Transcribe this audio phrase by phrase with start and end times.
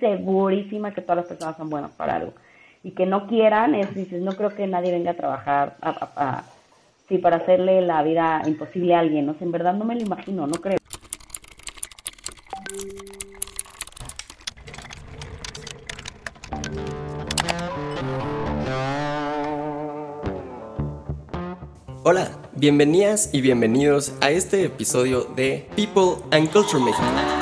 [0.00, 2.32] segurísima que todas las personas son buenas para algo.
[2.82, 6.42] Y que no quieran, es, dices, no creo que nadie venga a trabajar a,
[7.08, 9.26] sí, para hacerle la vida imposible a alguien.
[9.26, 9.36] ¿no?
[9.38, 10.78] en verdad no me lo imagino, no creo.
[22.02, 27.39] Hola, bienvenidas y bienvenidos a este episodio de People and Culture México.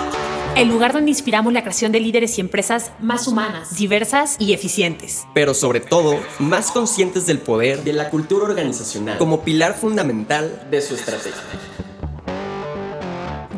[0.58, 5.24] El lugar donde inspiramos la creación de líderes y empresas más humanas, diversas y eficientes.
[5.32, 10.82] Pero sobre todo, más conscientes del poder de la cultura organizacional como pilar fundamental de
[10.82, 11.40] su estrategia.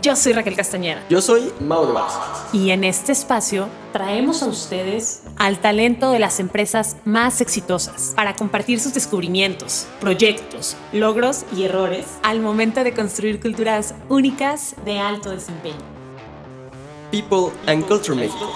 [0.03, 1.03] Yo soy Raquel Castañeda.
[1.09, 2.53] Yo soy Mauro Vázquez.
[2.53, 8.37] Y en este espacio traemos a ustedes al talento de las empresas más exitosas para
[8.37, 15.31] compartir sus descubrimientos, proyectos, logros y errores al momento de construir culturas únicas de alto
[15.31, 16.00] desempeño.
[17.11, 18.49] People and Culture México.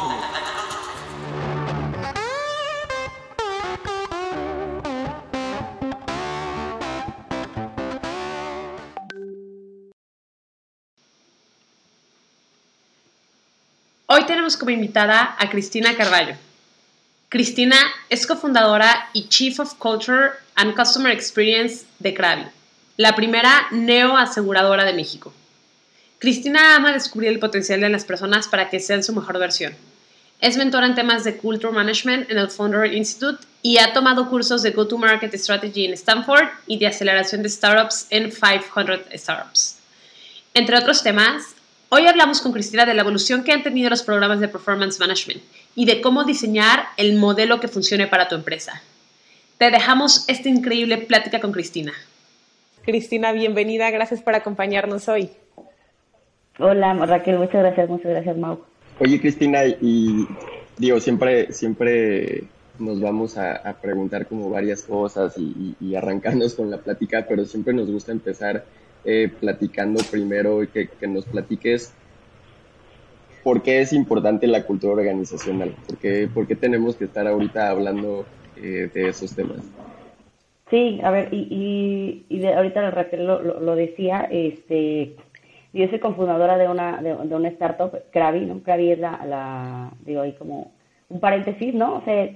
[14.07, 16.37] Hoy tenemos como invitada a Cristina Carballo.
[17.29, 17.77] Cristina
[18.09, 22.45] es cofundadora y Chief of Culture and Customer Experience de Krabi,
[22.97, 25.33] la primera neo-aseguradora de México.
[26.25, 29.75] Cristina ama descubrir el potencial de las personas para que sean su mejor versión.
[30.41, 34.63] Es mentora en temas de Culture Management en el Founder Institute y ha tomado cursos
[34.63, 39.77] de Go-to-Market Strategy en Stanford y de aceleración de startups en 500 Startups.
[40.55, 41.55] Entre otros temas,
[41.91, 45.43] Hoy hablamos con Cristina de la evolución que han tenido los programas de performance management
[45.77, 48.83] y de cómo diseñar el modelo que funcione para tu empresa.
[49.59, 51.93] Te dejamos esta increíble plática con Cristina.
[52.83, 55.31] Cristina, bienvenida, gracias por acompañarnos hoy.
[56.59, 58.61] Hola Raquel, muchas gracias, muchas gracias Mau.
[59.01, 60.27] Oye Cristina, y
[60.79, 62.45] digo, siempre, siempre
[62.79, 67.91] nos vamos a, preguntar como varias cosas y, arrancarnos con la plática, pero siempre nos
[67.91, 68.65] gusta empezar
[69.05, 71.93] eh, platicando primero y que, nos platiques
[73.43, 77.69] por qué es importante la cultura organizacional, por qué, por qué tenemos que estar ahorita
[77.69, 78.25] hablando
[78.57, 79.59] eh, de esos temas.
[80.71, 85.15] Sí, a ver, y, y, de, ahorita Raquel lo, lo, decía, este,
[85.75, 88.63] yo soy cofundadora de una, de, una startup, Krabi, ¿no?
[88.63, 90.71] Krabi es la, digo ahí como
[91.09, 91.97] un paréntesis, ¿no?
[91.97, 92.29] O sea,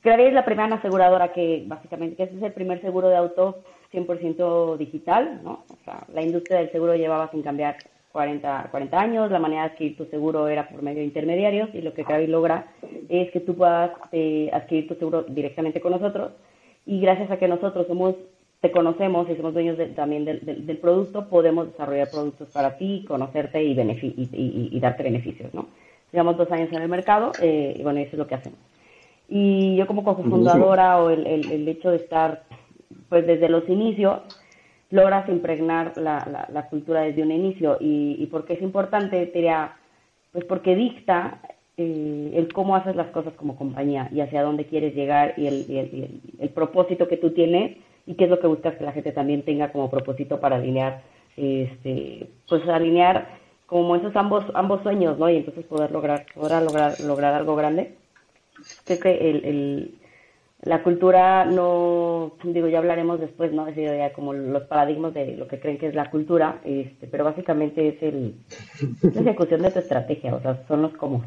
[0.00, 4.76] Krabi es la primera aseguradora que básicamente, que es el primer seguro de auto 100%
[4.76, 5.64] digital, ¿no?
[5.68, 7.76] O sea, la industria del seguro llevaba sin cambiar
[8.12, 11.82] 40, 40 años, la manera de adquirir tu seguro era por medio de intermediarios y
[11.82, 12.66] lo que Krabi logra
[13.08, 16.32] es que tú puedas eh, adquirir tu seguro directamente con nosotros
[16.86, 18.14] y gracias a que nosotros somos
[18.60, 23.62] te conocemos y somos dueños también del, del, producto, podemos desarrollar productos para ti, conocerte
[23.62, 25.68] y, y, y, darte beneficios, ¿no?
[26.12, 28.58] Llevamos dos años en el mercado eh, y bueno, eso es lo que hacemos.
[29.28, 32.42] Y yo como cofundadora o el, el, el hecho de estar
[33.08, 34.20] pues desde los inicios
[34.90, 37.76] logras impregnar la, la, cultura desde un inicio.
[37.80, 39.76] Y, y porque es importante, diría,
[40.32, 41.40] pues porque dicta
[41.76, 45.66] eh, el cómo haces las cosas como compañía y hacia dónde quieres llegar y el,
[45.70, 49.12] el, el, propósito que tú tienes y qué es lo que buscas que la gente
[49.12, 51.02] también tenga como propósito para alinear,
[51.36, 55.30] este, pues alinear como esos ambos ambos sueños, ¿no?
[55.30, 57.94] Y entonces poder lograr, poder lograr, lograr algo grande.
[58.84, 59.94] Creo que el,
[60.62, 63.66] la cultura no, digo, ya hablaremos después, ¿no?
[63.66, 67.24] Es ya como los paradigmas de lo que creen que es la cultura, este, pero
[67.24, 68.34] básicamente es el,
[69.02, 71.24] la ejecución de tu estrategia, o sea, son los cómo.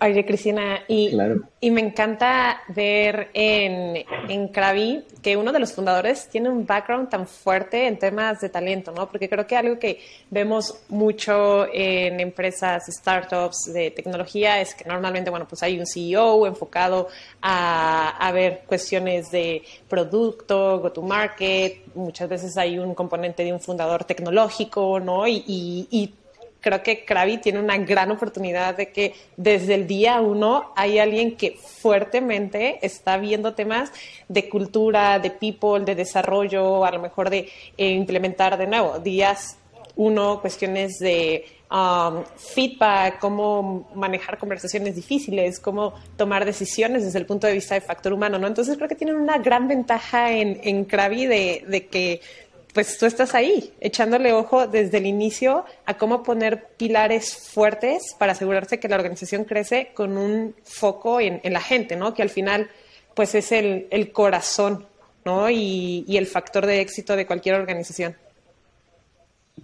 [0.00, 1.16] Oye, Cristina, y,
[1.60, 7.08] y me encanta ver en, en Krabi que uno de los fundadores tiene un background
[7.08, 9.08] tan fuerte en temas de talento, ¿no?
[9.08, 10.00] Porque creo que algo que
[10.30, 16.46] vemos mucho en empresas, startups de tecnología es que normalmente, bueno, pues hay un CEO
[16.46, 17.08] enfocado
[17.40, 23.52] a, a ver cuestiones de producto, go to market, muchas veces hay un componente de
[23.52, 25.26] un fundador tecnológico, ¿no?
[25.26, 26.14] Y, y, y
[26.64, 31.36] creo que Krabi tiene una gran oportunidad de que desde el día uno hay alguien
[31.36, 33.92] que fuertemente está viendo temas
[34.28, 39.58] de cultura, de people, de desarrollo, a lo mejor de eh, implementar de nuevo días
[39.96, 47.46] uno, cuestiones de um, feedback, cómo manejar conversaciones difíciles, cómo tomar decisiones desde el punto
[47.46, 48.46] de vista de factor humano, ¿no?
[48.46, 52.20] Entonces creo que tienen una gran ventaja en, en Krabi de, de que
[52.74, 58.32] pues tú estás ahí, echándole ojo desde el inicio a cómo poner pilares fuertes para
[58.32, 62.12] asegurarse que la organización crece con un foco en, la gente, ¿no?
[62.14, 62.68] Que al final,
[63.14, 64.86] pues es el, corazón,
[65.24, 65.48] ¿no?
[65.48, 68.16] Y, el factor de éxito de cualquier organización.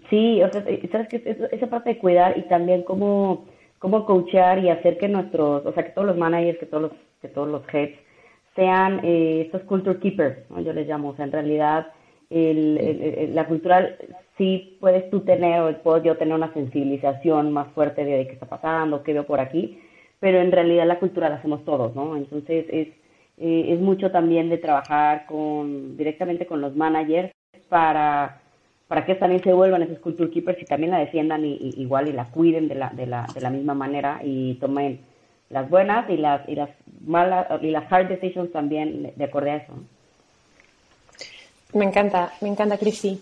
[0.08, 3.44] Sí, o sea, sabes que esa parte de cuidar y también cómo
[3.80, 6.92] cómo coachar y hacer que nuestros, o sea, que todos los managers, que todos los,
[7.20, 7.98] que todos los heads
[8.54, 11.86] sean eh, estos culture keepers, yo les llamo, o sea, en realidad
[12.30, 13.96] el, la cultura
[14.38, 18.46] sí puedes tú tener o puedo yo tener una sensibilización más fuerte de qué está
[18.46, 19.80] pasando, qué veo por aquí,
[20.20, 22.16] pero en realidad la cultura la hacemos todos, ¿no?
[22.16, 22.88] Entonces es,
[23.38, 27.32] eh, es mucho también de trabajar con directamente con los managers
[27.68, 28.40] para
[28.90, 32.12] para que también se vuelvan esos culture keepers y también la defiendan y, igual y
[32.12, 34.98] la cuiden de la, de la, de la misma manera y tomen
[35.48, 36.70] las buenas y las y las
[37.06, 39.74] malas y las hard decisions también de acuerdo a eso.
[41.72, 43.20] Me encanta, me encanta, Cristi.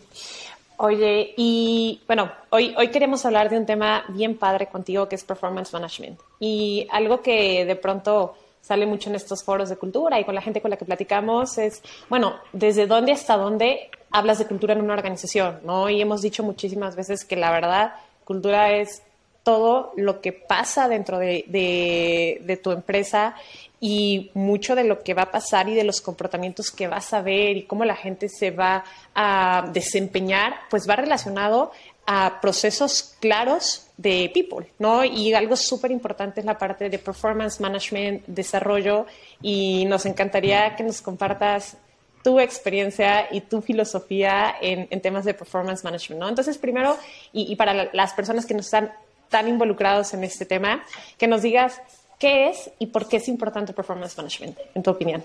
[0.79, 5.25] Oye, y bueno, hoy, hoy queremos hablar de un tema bien padre contigo que es
[5.25, 6.21] performance management.
[6.39, 10.41] Y algo que de pronto sale mucho en estos foros de cultura y con la
[10.41, 14.81] gente con la que platicamos es, bueno, desde dónde hasta dónde hablas de cultura en
[14.81, 15.89] una organización, ¿no?
[15.89, 17.95] Y hemos dicho muchísimas veces que la verdad,
[18.25, 19.03] cultura es
[19.49, 23.35] todo lo que pasa dentro de, tu empresa
[23.81, 27.23] y mucho de lo que va a pasar y de los comportamientos que vas a
[27.23, 28.85] ver y cómo la gente se va
[29.15, 31.73] a desempeñar, pues va relacionado
[32.05, 35.03] a procesos claros de people, ¿no?
[35.03, 39.07] Y algo súper importante es la parte de performance management, desarrollo,
[39.41, 41.79] y nos encantaría que nos compartas
[42.23, 46.29] tu experiencia y tu filosofía en, temas de performance management, ¿no?
[46.29, 46.99] Entonces, primero,
[47.33, 48.93] y, para las personas que no están
[49.29, 50.83] tan involucrados en este tema,
[51.19, 51.81] que nos digas
[52.19, 55.23] qué es y por qué es importante performance management, en tu opinión.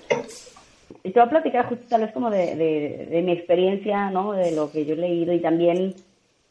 [1.03, 4.33] Y te voy a platicar justo tal vez como de, de mi experiencia, ¿no?
[4.33, 5.95] De lo que yo he leído y también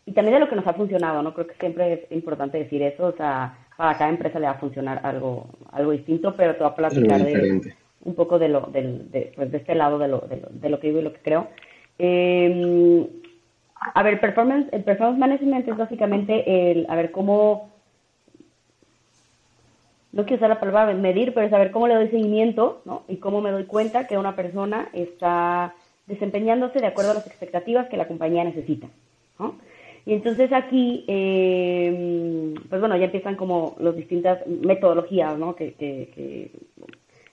[0.05, 1.33] y también de lo que nos ha funcionado, ¿no?
[1.33, 4.59] Creo que siempre es importante decir eso, o sea, para cada empresa le va a
[4.59, 9.33] funcionar algo, algo distinto, pero te voy a platicar de, un poco de, lo, de,
[9.37, 11.21] pues de este lado de lo, de, lo, de lo que vivo y lo que
[11.21, 11.49] creo.
[11.99, 13.09] Eh,
[13.95, 17.71] a ver, performance, el performance management es básicamente el, a ver, cómo,
[20.13, 23.03] no quiero usar la palabra medir, pero es saber cómo le doy seguimiento, ¿no?
[23.09, 25.75] Y cómo me doy cuenta que una persona está
[26.07, 28.89] desempeñándose de acuerdo a las expectativas que la compañía necesita,
[29.39, 29.57] ¿no?
[30.05, 35.55] Y entonces aquí, eh, pues bueno, ya empiezan como las distintas metodologías, ¿no?
[35.55, 36.51] Que, que,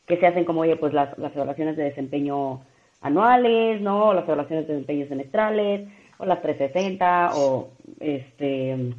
[0.06, 2.62] que, se hacen como, oye, pues las, las evaluaciones de desempeño
[3.02, 4.14] anuales, ¿no?
[4.14, 5.88] Las evaluaciones de desempeño semestrales,
[6.20, 7.70] o las 360, o
[8.00, 8.94] este,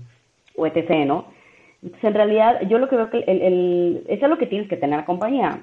[0.56, 1.26] o etc., ¿no?
[1.82, 4.68] Entonces, en realidad, yo lo que veo que el, el, eso es lo que tienes
[4.68, 5.60] que tener la compañía,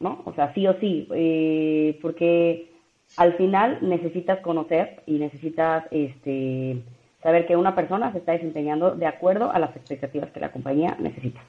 [0.00, 0.22] ¿no?
[0.24, 2.70] O sea, sí o sí, eh, porque
[3.16, 6.78] al final necesitas conocer y necesitas, este,
[7.22, 10.96] saber que una persona se está desempeñando de acuerdo a las expectativas que la compañía
[11.00, 11.40] necesita.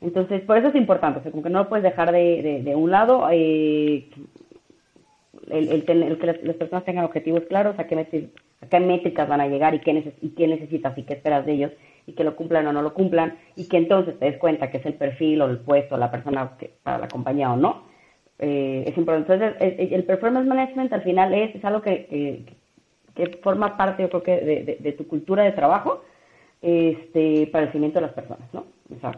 [0.00, 2.74] Entonces, por eso es importante, o sea, como que no lo puedes dejar de, de,
[2.74, 4.08] un lado, eh,
[5.50, 9.74] el, que las, personas tengan objetivos claros, a qué, a qué métricas van a llegar
[9.74, 11.72] y qué, y qué necesitas y qué esperas de ellos,
[12.06, 14.78] y que lo cumplan o no lo cumplan, y que entonces te des cuenta que
[14.78, 17.84] es el perfil o el puesto, la persona que, para la compañía o no.
[18.38, 19.32] Eh, es importante.
[19.32, 22.44] Entonces, el, performance management al final es, es algo que,
[23.14, 26.02] que forma parte, yo creo que, de, tu cultura de trabajo
[26.62, 28.64] este, para el cimiento de las personas, ¿no?
[28.94, 29.12] O sea,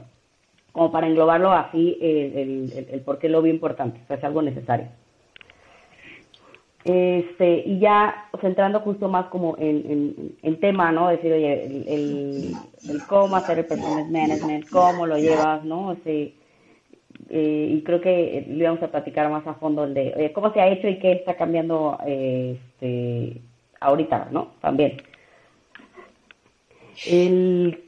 [0.72, 4.42] como para englobarlo así, el, el, por qué lo veo importante, o sea, es algo
[4.42, 4.88] necesario.
[6.84, 11.08] Este, y ya centrando justo más como en, el tema, ¿no?
[11.08, 12.56] Decir, oye, el,
[13.08, 15.96] cómo hacer el performance management, cómo lo llevas, ¿no?
[16.05, 20.52] Eh, y creo que lo íbamos a platicar más a fondo el de oye, cómo
[20.52, 23.40] se ha hecho y qué está cambiando este,
[23.80, 24.49] ahorita, ¿no?
[24.61, 25.00] También.
[27.06, 27.85] El,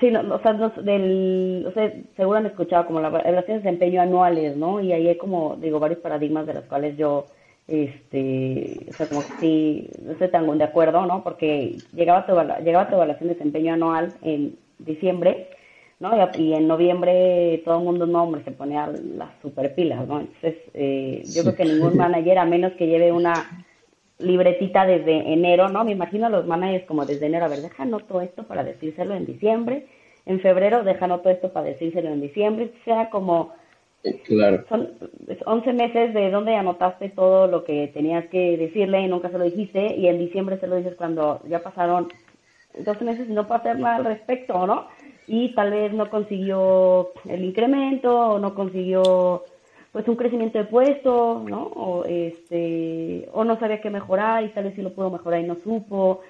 [0.00, 4.02] sí, no, o sea, del, o sea, seguro han escuchado como las evaluaciones de desempeño
[4.02, 4.80] anuales, ¿no?
[4.80, 7.26] Y ahí hay como, digo, varios paradigmas de los cuales yo,
[7.68, 11.22] este, o sea, como que sí, no estoy tan de acuerdo, ¿no?
[11.22, 12.32] Porque llegaba tu,
[12.64, 15.48] llegaba tu evaluación de desempeño anual en diciembre,
[16.00, 16.12] ¿no?
[16.36, 20.20] Y, en noviembre todo el mundo, no, hombre, se ponía las super pilas, ¿no?
[20.20, 23.65] Entonces, eh, yo creo que ningún manager, a menos que lleve una
[24.18, 25.84] libretita desde enero, ¿no?
[25.84, 29.14] Me imagino a los managers como desde enero, a ver, deja todo esto para decírselo
[29.14, 29.86] en diciembre,
[30.24, 33.54] en febrero deja todo esto para decírselo en diciembre, sea como...
[34.24, 34.64] Claro.
[34.68, 34.90] Son
[35.46, 39.44] 11 meses de donde anotaste todo lo que tenías que decirle y nunca se lo
[39.44, 42.08] dijiste y en diciembre se lo dices cuando ya pasaron
[42.78, 44.86] 12 meses y no puede hacer nada al respecto, ¿no?
[45.26, 49.44] Y tal vez no consiguió el incremento o no consiguió
[49.96, 51.68] pues un crecimiento de puesto, ¿no?
[51.74, 55.46] O, este, o no sabía qué mejorar y tal vez sí lo pudo mejorar y
[55.46, 56.20] no supo.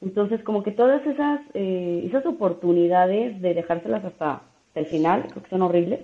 [0.00, 4.42] Entonces, como que todas esas, eh, esas oportunidades de dejárselas hasta
[4.76, 6.02] el final, creo que son horribles.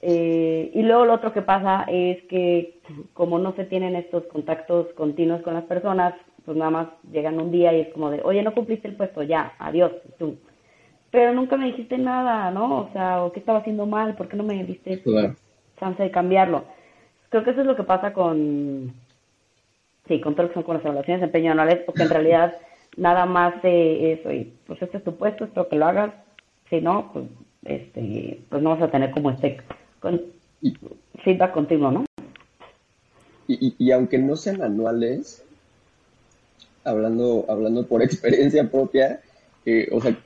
[0.00, 2.82] Eh, y luego lo otro que pasa es que
[3.14, 6.14] como no se tienen estos contactos continuos con las personas,
[6.44, 9.24] pues nada más llegan un día y es como de, oye, no cumpliste el puesto,
[9.24, 9.90] ya, adiós,
[10.20, 10.36] tú.
[11.10, 12.82] pero nunca me dijiste nada, ¿no?
[12.82, 15.02] O sea, o qué estaba haciendo mal, ¿por qué no me diste
[15.78, 16.64] chance de cambiarlo?
[17.30, 18.92] Creo que eso es lo que pasa con,
[20.06, 22.54] sí, con todo lo que son con las evaluaciones de desempeño anuales, porque en realidad
[22.96, 26.12] nada más de eso, y pues este es tu puesto, espero que lo hagas,
[26.68, 27.26] si no, pues,
[27.64, 29.60] este, pues no vas a tener como este
[30.00, 30.20] con,
[31.24, 32.04] feedback continuo, ¿no?
[33.46, 35.42] Y, y, aunque no sean anuales,
[36.84, 39.20] hablando, hablando por experiencia propia,
[39.64, 40.16] eh, o sea,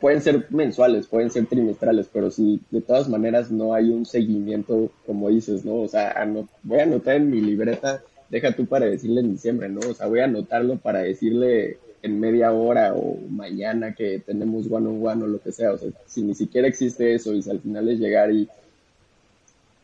[0.00, 4.90] pueden ser mensuales, pueden ser trimestrales, pero si de todas maneras no hay un seguimiento,
[5.06, 5.76] como dices, ¿no?
[5.76, 6.14] O sea,
[6.62, 9.80] voy a anotar en mi libreta, deja tú para decirle en diciembre, ¿no?
[9.80, 14.86] O sea, voy a anotarlo para decirle en media hora o mañana que tenemos one
[14.88, 15.72] on one o lo que sea.
[15.72, 18.48] O sea, si ni siquiera existe eso y si al final es llegar y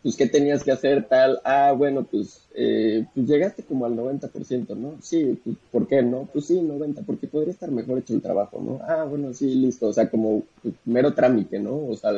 [0.04, 1.40] pues, ¿qué tenías que hacer tal?
[1.44, 4.96] Ah, bueno, pues, eh, pues llegaste como al 90%, ¿no?
[5.00, 6.28] Sí, pues, ¿por qué no?
[6.30, 8.80] Pues sí, 90, porque podría estar mejor hecho el trabajo, ¿no?
[8.86, 11.86] Ah, bueno, sí, listo, o sea, como pues, mero trámite, ¿no?
[11.88, 12.12] O sea,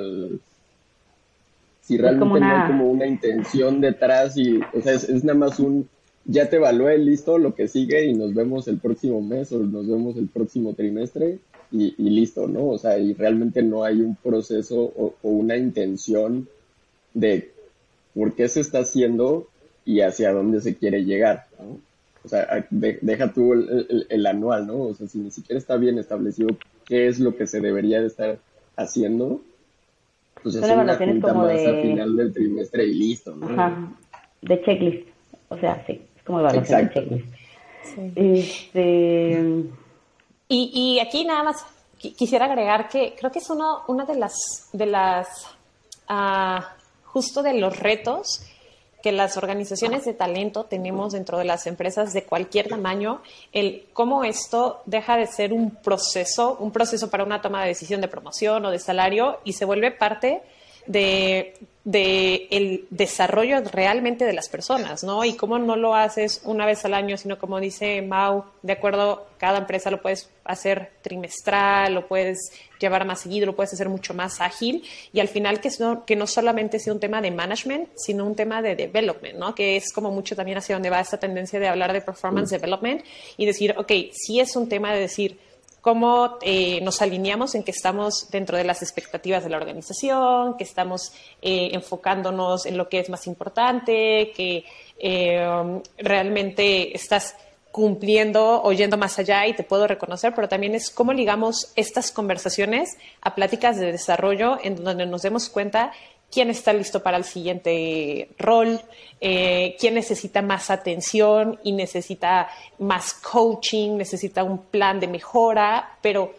[1.81, 5.89] si realmente no hay como una intención detrás y, o sea, es, nada más un,
[6.25, 9.87] ya te evalué, listo, lo que sigue y nos vemos el próximo mes o nos
[9.87, 11.39] vemos el próximo trimestre
[11.71, 12.67] y, listo, ¿no?
[12.67, 16.49] O sea, y realmente no hay un proceso o, o una intención
[17.15, 17.55] de
[18.17, 19.47] por qué se está haciendo
[19.85, 21.79] y hacia dónde se quiere llegar, ¿no?
[22.25, 24.79] O sea, deja tú el, anual, ¿no?
[24.79, 26.49] O sea, si ni siquiera está bien establecido
[26.85, 28.39] qué es lo que se debería de estar
[28.75, 29.41] haciendo,
[30.43, 33.49] pues es una junta más al final del trimestre y listo, ¿no?
[33.49, 33.93] Ajá,
[34.43, 35.09] de checklist.
[35.51, 37.27] O sea, sí, es como evaluación de checklist.
[38.17, 39.65] Este...
[40.49, 41.65] Y, y aquí nada más
[41.99, 45.29] quisiera agregar que creo que es uno, una de las, de las
[46.09, 46.63] uh,
[47.17, 48.43] justo de los retos
[49.03, 53.23] que las organizaciones de talento tenemos dentro de las empresas de cualquier tamaño,
[53.55, 58.03] el cómo esto deja de ser un proceso, un proceso para una toma de decisión
[58.03, 60.43] de promoción o de salario y se vuelve parte
[60.87, 61.55] de
[61.87, 65.25] de el desarrollo realmente de las personas, ¿no?
[65.25, 69.29] Y cómo no lo haces una vez al año, sino como dice Mau, de acuerdo,
[69.39, 72.51] cada empresa lo puedes hacer trimestral, lo puedes
[72.81, 76.17] llevar más seguido, lo puedes hacer mucho más ágil y al final que no, que
[76.17, 79.55] no solamente sea un tema de management, sino un tema de development, ¿no?
[79.55, 82.57] Que es como mucho también hacia donde va esta tendencia de hablar de performance mm.
[82.57, 83.05] development
[83.37, 85.39] y decir, ok, sí es un tema de decir,
[85.87, 90.65] cómo eh, nos alineamos en que estamos dentro de las expectativas de la organización, que
[90.65, 94.65] estamos eh, enfocándonos en lo que es más importante, que
[94.99, 95.47] eh,
[95.97, 97.37] realmente estás
[97.71, 102.11] cumpliendo o yendo más allá y te puedo reconocer, pero también es cómo ligamos estas
[102.11, 105.93] conversaciones a pláticas de desarrollo en donde nos demos cuenta
[106.37, 108.79] quién está listo para el siguiente rol,
[109.23, 116.35] eh, quién necesita más atención y necesita más coaching, necesita un plan de mejora, pero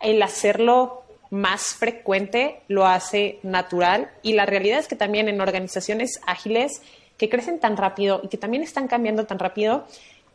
[0.00, 4.12] el hacerlo más frecuente lo hace natural.
[4.22, 6.80] Y la realidad es que también en organizaciones ágiles
[7.18, 9.84] que crecen tan rápido y que también están cambiando tan rápido,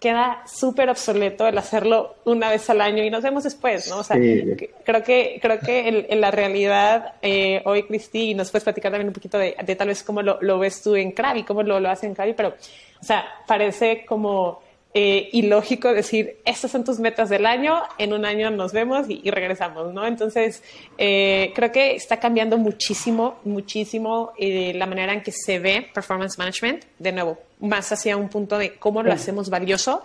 [0.05, 3.97] queda súper obsoleto el hacerlo una vez al año y nos vemos después, ¿no?
[3.97, 8.91] O sea, creo que, creo que en, la realidad, eh, hoy Cristi, nos puedes platicar
[8.91, 11.79] también un poquito de, tal vez cómo lo, lo, ves tú en Krabi, cómo lo,
[11.79, 14.61] lo haces en Krabi, pero, o sea, parece como
[14.97, 19.29] eh, ilógico decir, estas son tus metas del año, en un año nos vemos y,
[19.29, 20.07] regresamos, ¿no?
[20.07, 20.63] Entonces,
[20.97, 26.37] eh, creo que está cambiando muchísimo, muchísimo eh, la manera en que se ve performance
[26.37, 30.01] management, de nuevo, más hacia un punto de cómo lo hacemos valioso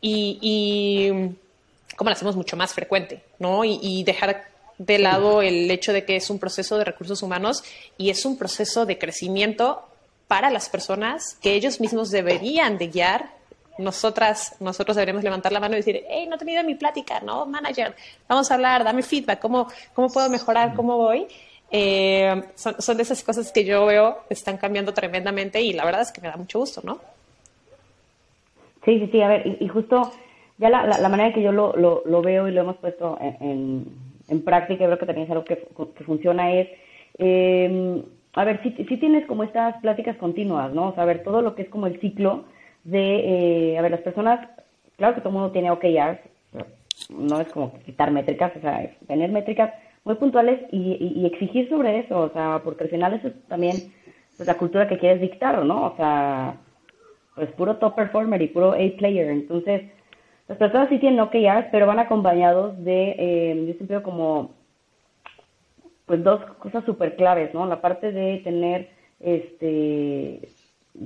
[0.00, 1.34] y, y
[1.96, 3.64] cómo lo hacemos mucho más frecuente, ¿no?
[3.64, 4.44] Y, y dejar
[4.78, 7.64] de lado el hecho de que es un proceso de recursos humanos
[7.96, 9.82] y es un proceso de crecimiento
[10.28, 13.37] para las personas que ellos mismos deberían de guiar
[13.78, 17.46] nosotras, nosotros deberíamos levantar la mano y decir, hey, no he tenido mi plática, ¿no?
[17.46, 17.94] Manager,
[18.28, 21.26] vamos a hablar, dame feedback, ¿cómo, cómo puedo mejorar, cómo voy?
[21.70, 26.02] Eh, son, son, de esas cosas que yo veo están cambiando tremendamente y la verdad
[26.02, 26.98] es que me da mucho gusto, ¿no?
[28.84, 30.12] Sí, sí, sí, a ver, y, justo
[30.56, 33.84] ya la, la, manera que yo lo, lo, veo y lo hemos puesto en,
[34.28, 36.68] en, práctica, creo que también es algo que, que funciona, es,
[37.18, 40.88] eh, a ver, si, si tienes como estas pláticas continuas, ¿no?
[40.88, 42.44] O sea, ver, todo lo que es como el ciclo,
[42.90, 44.48] de, eh, a ver, las personas,
[44.96, 46.20] claro que todo mundo tiene OKRs,
[47.10, 49.72] no es como quitar métricas, o sea, tener métricas
[50.04, 53.76] muy puntuales y, exigir sobre eso, o sea, porque al final eso es también
[54.36, 55.86] pues, la cultura que quieres dictar, ¿no?
[55.86, 56.56] O sea,
[57.34, 59.82] pues puro top performer y puro A player, entonces
[60.48, 64.52] las personas sí tienen OKRs, pero van acompañados de, eh, yo siempre como,
[66.06, 67.66] pues dos cosas súper claves, ¿no?
[67.66, 68.88] La parte de tener,
[69.20, 70.48] este,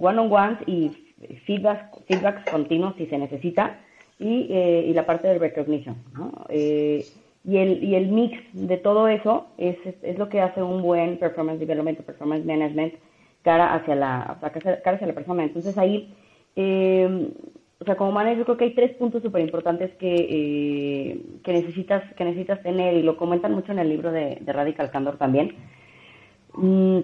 [0.01, 1.02] one-on-ones y
[1.47, 3.79] feedback, feedbacks continuos si se necesita
[4.19, 5.97] y, eh, y la parte del recognition.
[6.15, 6.33] ¿no?
[6.49, 7.05] Eh,
[7.45, 11.19] y el, y el mix de todo eso es, es, lo que hace un buen
[11.19, 12.95] performance development performance management
[13.43, 14.39] cara hacia la,
[14.85, 15.43] cara hacia la persona.
[15.43, 16.15] Entonces ahí,
[16.55, 17.31] eh,
[17.81, 21.53] o sea, como manager yo creo que hay tres puntos súper importantes que, eh, que,
[21.53, 25.57] necesitas, que necesitas tener y lo comentan mucho en el libro de, Radical Candor también.
[26.55, 26.99] Mm,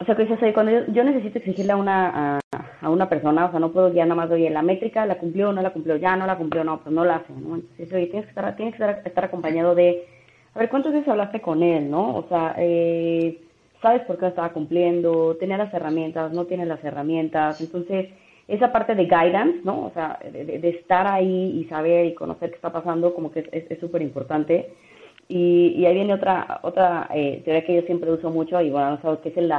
[0.00, 2.40] o sea, que dices, cuando yo, necesito exigirle a una,
[2.80, 5.52] a, una persona, o sea, no puedo ya nada más, oye, la métrica la cumplió,
[5.52, 7.56] no la cumplió, ya no la cumplió, no, pues no la hace, ¿no?
[7.56, 10.06] Entonces, oye, tienes que estar, tienes que estar, acompañado de,
[10.54, 12.16] a ver, ¿cuántas veces hablaste con él, no?
[12.16, 13.42] O sea, eh,
[13.82, 15.36] ¿sabes por qué estaba cumpliendo?
[15.36, 16.32] ¿Tenía las herramientas?
[16.32, 17.60] ¿No tiene las herramientas?
[17.60, 18.08] Entonces,
[18.48, 19.84] esa parte de guidance, ¿no?
[19.84, 23.78] O sea, de, estar ahí y saber y conocer qué está pasando, como que es
[23.78, 24.70] súper importante.
[25.32, 29.20] Y, ahí viene otra otra eh, teoría que yo siempre uso mucho, y bueno, no
[29.20, 29.52] que es el,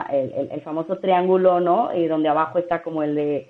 [0.52, 1.96] el, famoso triángulo, ¿no?
[1.96, 3.48] Y donde abajo está como el de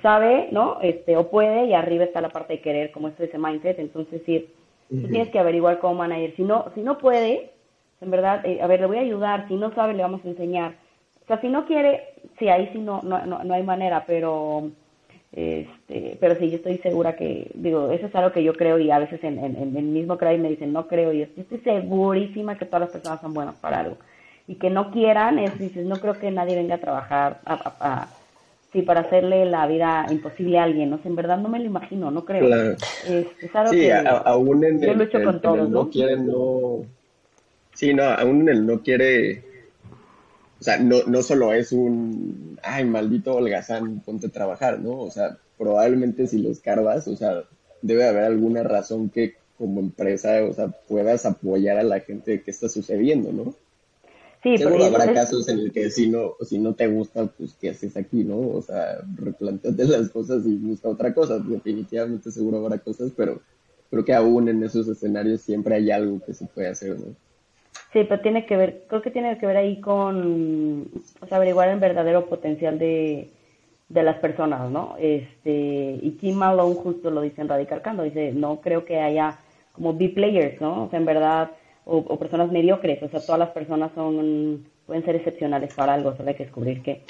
[0.00, 0.78] sabe, ¿no?
[0.80, 3.78] Este, o puede, y arriba está la parte de querer, como esto ese mindset.
[3.78, 4.48] Entonces, sí,
[4.88, 6.34] tienes que averiguar cómo manager.
[6.36, 7.50] Si no, si no puede,
[8.00, 9.46] en verdad, eh, a ver, le voy a ayudar.
[9.48, 10.74] Si no sabe, le vamos a enseñar.
[11.24, 14.70] O sea, si no quiere, sí, ahí sí no, no, no, no hay manera, pero
[15.32, 18.90] este, pero sí, yo estoy segura que, digo, eso es algo que yo creo y
[18.90, 22.58] a veces en, en, el mismo crowd me dicen, no creo, y yo estoy segurísima
[22.58, 23.96] que todas las personas son buenas para algo.
[24.46, 28.08] Y que no quieran, es, dices, no creo que nadie venga a trabajar a,
[28.72, 31.00] sí, para hacerle la vida imposible a alguien, ¿no?
[31.02, 32.74] en verdad no me lo imagino, no creo.
[33.08, 35.88] Es, algo que aún en yo lucho con todos, ¿no?
[36.18, 36.84] no...
[37.72, 39.51] Sí, no, aún en el no quiere
[40.62, 44.96] o sea, no, no solo es un, ay, maldito holgazán, ponte a trabajar, ¿no?
[45.00, 47.42] O sea, probablemente si lo escarbas, o sea,
[47.80, 52.52] debe haber alguna razón que como empresa, o sea, puedas apoyar a la gente que
[52.52, 53.56] está sucediendo, ¿no?
[54.44, 57.70] Sí, Seguro habrá casos en el que si no, si no te gusta, pues qué
[57.70, 58.38] haces aquí, ¿no?
[58.38, 61.40] O sea, replanteate las cosas y busca otra cosa.
[61.40, 63.42] Definitivamente seguro habrá cosas, pero
[63.90, 67.16] creo que aún en esos escenarios siempre hay algo que se puede hacer, ¿no?
[67.92, 70.88] Sí, pero tiene que ver, creo que tiene que ver ahí con,
[71.20, 73.28] o sea, averiguar el verdadero potencial de,
[73.90, 74.96] de las personas, ¿no?
[74.98, 79.38] Este, y Kim Malone justo lo dice en Radical Cando, dice, no creo que haya
[79.72, 80.84] como B-players, ¿no?
[80.84, 81.50] O sea, en verdad,
[81.84, 86.30] o, personas mediocres, o sea, todas las personas son, pueden ser excepcionales para algo, solo
[86.30, 87.02] hay que descubrir qué.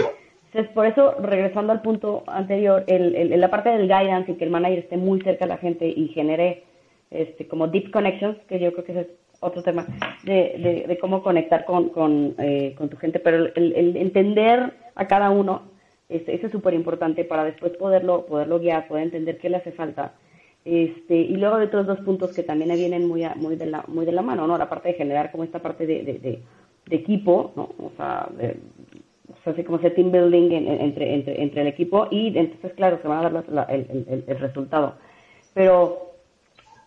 [0.46, 4.44] Entonces, por eso, regresando al punto anterior, el, el, la parte del guidance y que
[4.44, 6.64] el manager esté muy cerca de la gente y genere
[7.10, 9.06] este, como deep connections, que yo creo que es
[9.42, 9.86] otro tema
[10.22, 15.30] de, de, cómo conectar con, con, eh, con, tu gente, pero el, entender a cada
[15.30, 15.62] uno,
[16.08, 20.14] este, es súper importante para después poderlo, poderlo guiar, poder entender qué le hace falta.
[20.64, 24.06] Este, y luego de otros dos puntos que también vienen muy, muy, de la, muy
[24.06, 24.56] de la mano, ¿no?
[24.56, 26.42] La parte de generar como esta parte de, de, de,
[26.90, 27.70] equipo, ¿no?
[27.78, 28.28] O sea,
[29.44, 33.26] así como ese team building entre, entre, entre el equipo y entonces, claro, se van
[33.26, 34.94] a dar el, el, el resultado.
[35.52, 36.11] Pero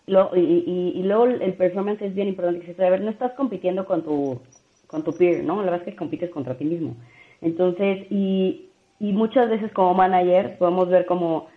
[0.06, 2.64] lo, y, y, luego el performance es bien importante.
[2.64, 4.40] Que a ver, no estás compitiendo con tu,
[4.86, 5.56] con tu peer, ¿no?
[5.56, 6.94] La verdad es que compites contra ti mismo.
[7.40, 8.68] Entonces, y,
[9.00, 11.48] y muchas veces como manager podemos ver como,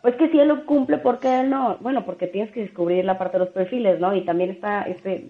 [0.00, 1.76] pues que si él lo cumple, ¿por qué él no?
[1.80, 4.14] Bueno, porque tienes que descubrir la parte de los perfiles, ¿no?
[4.14, 5.26] Y también está este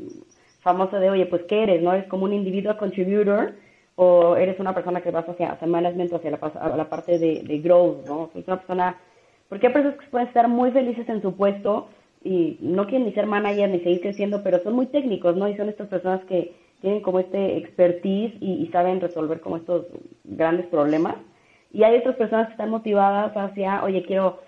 [0.61, 1.83] famoso de, oye, pues ¿qué eres?
[1.83, 1.93] ¿No?
[1.93, 3.55] ¿Eres como un individual contributor
[3.97, 7.59] o eres una persona que vas hacia, hacia management, hacia la, la parte de, de
[7.59, 8.31] growth, ¿no?
[8.35, 8.97] Es una persona,
[9.49, 11.88] porque hay personas que pueden estar muy felices en su puesto,
[12.24, 15.48] y no quieren ni ser manager ni seguir creciendo, pero son muy técnicos, ¿no?
[15.48, 19.87] Y son estas personas que tienen como este expertise y, saben resolver como estos
[20.24, 21.16] grandes problemas.
[21.72, 24.40] Y hay otras personas que están motivadas hacia, oye, quiero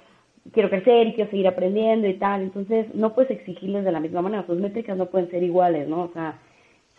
[0.52, 2.42] quiero crecer y quiero seguir aprendiendo y tal.
[2.42, 4.44] Entonces, no puedes exigirles de la misma manera.
[4.46, 6.02] Sus métricas no pueden ser iguales, ¿no?
[6.02, 6.38] O sea,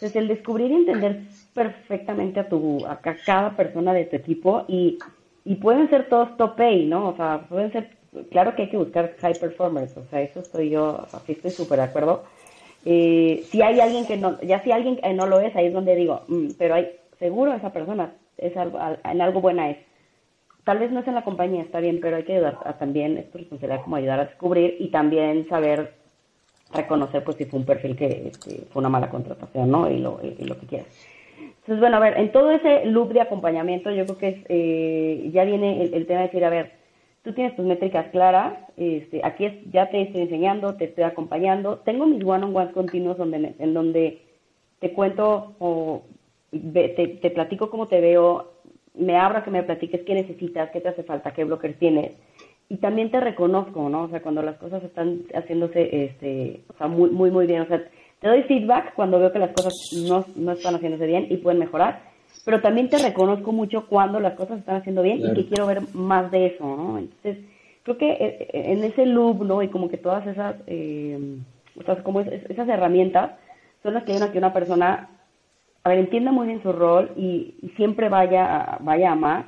[0.01, 1.21] es el descubrir y entender
[1.53, 4.97] perfectamente a tu a cada persona de tu equipo y,
[5.45, 7.09] y pueden ser todos top ¿no?
[7.09, 7.89] O sea, pueden ser
[8.31, 11.79] claro que hay que buscar high performers, o sea, eso estoy yo, así estoy súper
[11.79, 12.23] de acuerdo.
[12.85, 15.95] Eh, si hay alguien que no, ya si alguien no lo es, ahí es donde
[15.95, 19.77] digo, mm, pero hay, seguro esa persona es algo, en algo buena es.
[20.63, 23.17] Tal vez no es en la compañía, está bien, pero hay que ayudar a, también,
[23.17, 25.93] es tu responsabilidad como ayudar a descubrir y también saber
[26.73, 28.31] reconocer pues si fue un perfil que
[28.71, 29.89] fue una mala contratación, ¿no?
[29.89, 30.87] Y lo, y lo que quieras.
[31.65, 35.29] Entonces, bueno, a ver, en todo ese loop de acompañamiento, yo creo que es, eh,
[35.33, 36.73] ya viene el, el tema de decir, a ver,
[37.25, 41.79] tú tienes tus métricas claras, este, aquí es, ya te estoy enseñando, te estoy acompañando.
[41.79, 44.21] Tengo mis one-on-ones continuos donde, en donde
[44.79, 46.03] te cuento o
[46.51, 48.51] te, te, platico cómo te veo,
[48.93, 52.11] me abro a que me platiques qué necesitas, qué te hace falta, qué blockers tienes.
[52.69, 54.03] Y también te reconozco, ¿no?
[54.03, 57.61] O sea, cuando las cosas están haciéndose, este, o sea, muy, muy, muy bien.
[57.61, 57.83] O sea,
[58.19, 59.73] te doy feedback cuando veo que las cosas
[60.07, 64.33] no, no están haciéndose bien y pueden mejorar pero también te reconozco mucho cuando las
[64.33, 66.97] cosas están haciendo bien y que quiero ver más de eso, ¿no?
[66.97, 67.37] Entonces,
[67.83, 69.61] creo que eh, eh, en ese loop, ¿no?
[69.61, 71.37] Y como que todas esas, eh,
[71.79, 73.31] o sea, como esas herramientas
[73.83, 75.09] son las que ayudan a que una persona,
[75.83, 79.45] a ver, entienda muy bien su rol y, siempre vaya, vaya a más.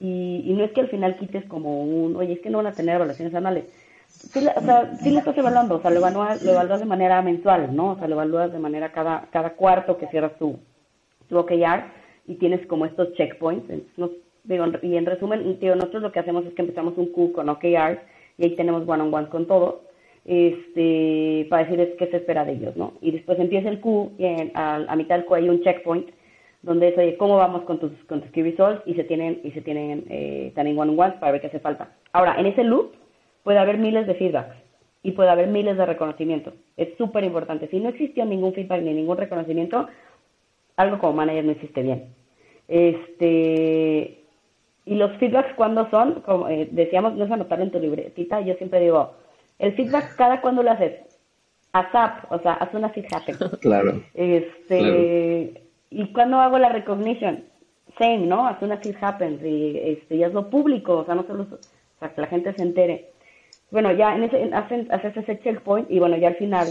[0.00, 2.68] Y, y, no es que al final quites como un, oye, es que no van
[2.68, 3.64] a tener evaluaciones anuales.
[4.06, 7.20] Sí, o sea, sí lo estás evaluando, o sea, lo evalúas, lo evalúas de manera
[7.20, 7.92] mensual, ¿no?
[7.92, 10.58] O sea, lo evalúas de manera cada, cada cuarto que cierras tu,
[11.28, 11.97] tu OKR
[12.28, 13.64] y tienes como estos checkpoints.
[14.44, 17.48] digo, y en resumen, tío, nosotros lo que hacemos es que empezamos un Q con
[17.48, 17.98] OKR
[18.36, 19.76] y ahí tenemos one-on-one con todos
[20.24, 22.92] este, para decirles qué se espera de ellos, ¿no?
[23.00, 26.10] Y después empieza el Q y a, mitad del Q hay un checkpoint
[26.60, 28.82] donde es, oye, ¿cómo vamos con tus, con tus key results?
[28.84, 31.96] Y se tienen, y se tienen eh, también one-on-ones para ver qué hace falta.
[32.12, 32.92] Ahora, en ese loop
[33.42, 34.56] puede haber miles de feedbacks
[35.02, 36.52] y puede haber miles de reconocimientos.
[36.76, 37.68] Es súper importante.
[37.68, 39.88] Si no existió ningún feedback ni ningún reconocimiento,
[40.76, 42.17] algo como manager no existe bien.
[42.68, 44.24] Este,
[44.84, 48.54] y los feedbacks cuando son, como eh, decíamos, no es anotarlo en tu libretita, yo
[48.54, 49.14] siempre digo,
[49.58, 51.00] el feedback cada cuando lo haces,
[51.72, 53.36] ASAP, o sea, haz una feed happen.
[53.60, 54.02] Claro.
[54.14, 57.44] Este, y cuando hago la recognition,
[57.98, 58.46] same, ¿no?
[58.46, 62.14] Haz una feed happen y, este, y hazlo público, o sea, no solo, o sea,
[62.14, 63.10] que la gente se entere.
[63.70, 66.66] Bueno, ya en ese, haces ese checkpoint y bueno, ya al final,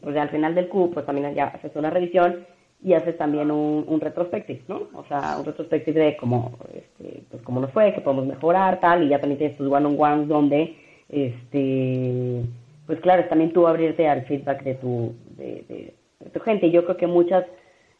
[0.00, 2.44] pues ya al final del Q, pues también ya haces una revisión
[2.82, 4.88] y haces también un, un retrospective, ¿no?
[4.94, 9.02] O sea, un retrospective de cómo, este, pues cómo nos fue, qué podemos mejorar, tal,
[9.02, 10.76] y ya también tienes tus one-on-ones donde,
[11.08, 12.42] este,
[12.86, 15.94] pues claro, es también tú abrirte al feedback de tu, de,
[16.32, 16.70] tu gente.
[16.70, 17.44] Yo creo que muchas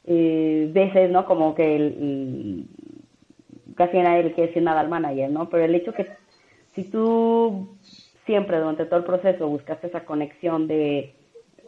[0.07, 1.27] eh, veces, ¿no?
[1.27, 2.67] Como que el,
[3.75, 5.51] casi nadie le quiere decir nada al manager, ¿no?
[5.51, 6.07] Pero el hecho que
[6.75, 7.77] si tú
[8.25, 11.15] siempre durante todo el proceso buscaste esa conexión de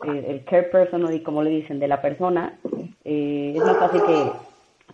[0.05, 2.59] eh, el care person y como le dicen de la persona
[3.05, 4.33] eh, es más fácil que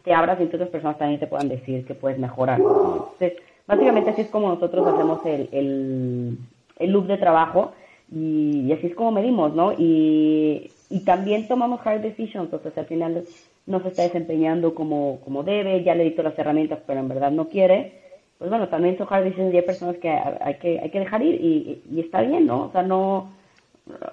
[0.05, 2.61] te abras y otras personas también te puedan decir que puedes mejorar.
[2.61, 3.35] Entonces,
[3.67, 6.39] básicamente así es como nosotros hacemos el, el,
[6.79, 7.73] el loop de trabajo
[8.11, 9.73] y, así es como medimos, ¿no?
[9.73, 13.25] Y, y también tomamos hard decisions, entonces al final
[13.67, 17.31] no se está desempeñando como, como debe, ya le edito las herramientas, pero en verdad
[17.31, 17.93] no quiere.
[18.39, 21.23] Pues bueno, también son hard decisions y hay personas que hay que, hay que dejar
[21.23, 22.67] ir y, y está bien, ¿no?
[22.67, 23.31] O sea, no,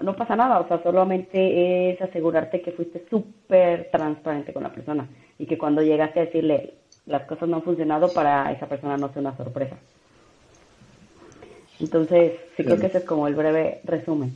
[0.02, 5.08] no pasa nada, o sea, solamente es asegurarte que fuiste súper transparente con la persona
[5.38, 6.74] y que cuando llegaste a decirle
[7.06, 9.78] las cosas no han funcionado para esa persona no sea una sorpresa.
[11.80, 14.34] Entonces, sí creo que ese es como el breve resumen.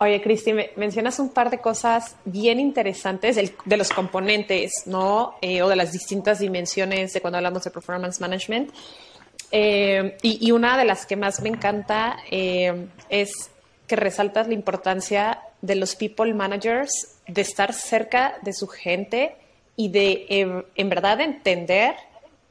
[0.00, 5.34] Oye, Cristi, mencionas un par de cosas bien interesantes de los componentes, ¿no?
[5.42, 8.70] Eh, o de las distintas dimensiones de cuando hablamos de performance management.
[9.50, 13.50] Eh, y, una de las que más me encanta eh, es
[13.88, 19.34] que resaltas la importancia de los people managers, de estar cerca de su gente
[19.74, 21.94] y de em, en verdad entender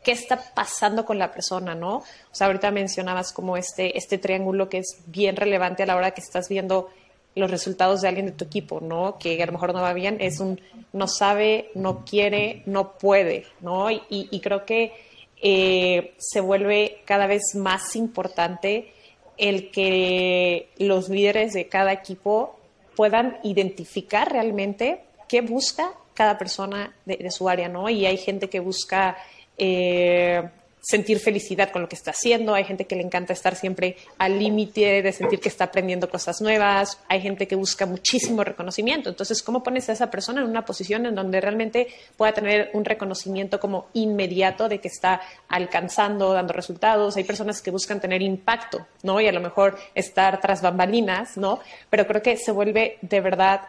[0.03, 1.97] qué está pasando con la persona, ¿no?
[1.97, 6.11] O sea, ahorita mencionabas como este, este triángulo que es bien relevante a la hora
[6.11, 6.89] que estás viendo
[7.35, 9.19] los resultados de alguien de tu equipo, ¿no?
[9.19, 10.59] Que a lo mejor no va bien, es un
[10.91, 13.91] no sabe, no quiere, no puede, ¿no?
[13.91, 14.93] Y, creo que
[15.41, 18.91] eh, se vuelve cada vez más importante
[19.37, 22.57] el que los líderes de cada equipo
[22.95, 27.89] puedan identificar realmente qué busca cada persona de, su área, ¿no?
[27.89, 29.17] Y hay gente que busca
[29.57, 30.49] eh,
[30.87, 34.39] sentir felicidad con lo que está haciendo, hay gente que le encanta estar siempre al
[34.39, 39.09] límite de sentir que está aprendiendo cosas nuevas, hay gente que busca muchísimo reconocimiento.
[39.09, 42.85] Entonces, ¿cómo pones a esa persona en una posición en donde realmente pueda tener un
[42.85, 45.19] reconocimiento como inmediato de que está
[45.49, 47.17] alcanzando, dando resultados?
[47.17, 49.19] Hay personas que buscan tener impacto, ¿no?
[49.19, 51.59] Y a lo mejor estar tras bambalinas, ¿no?
[51.89, 53.63] Pero creo que se vuelve de verdad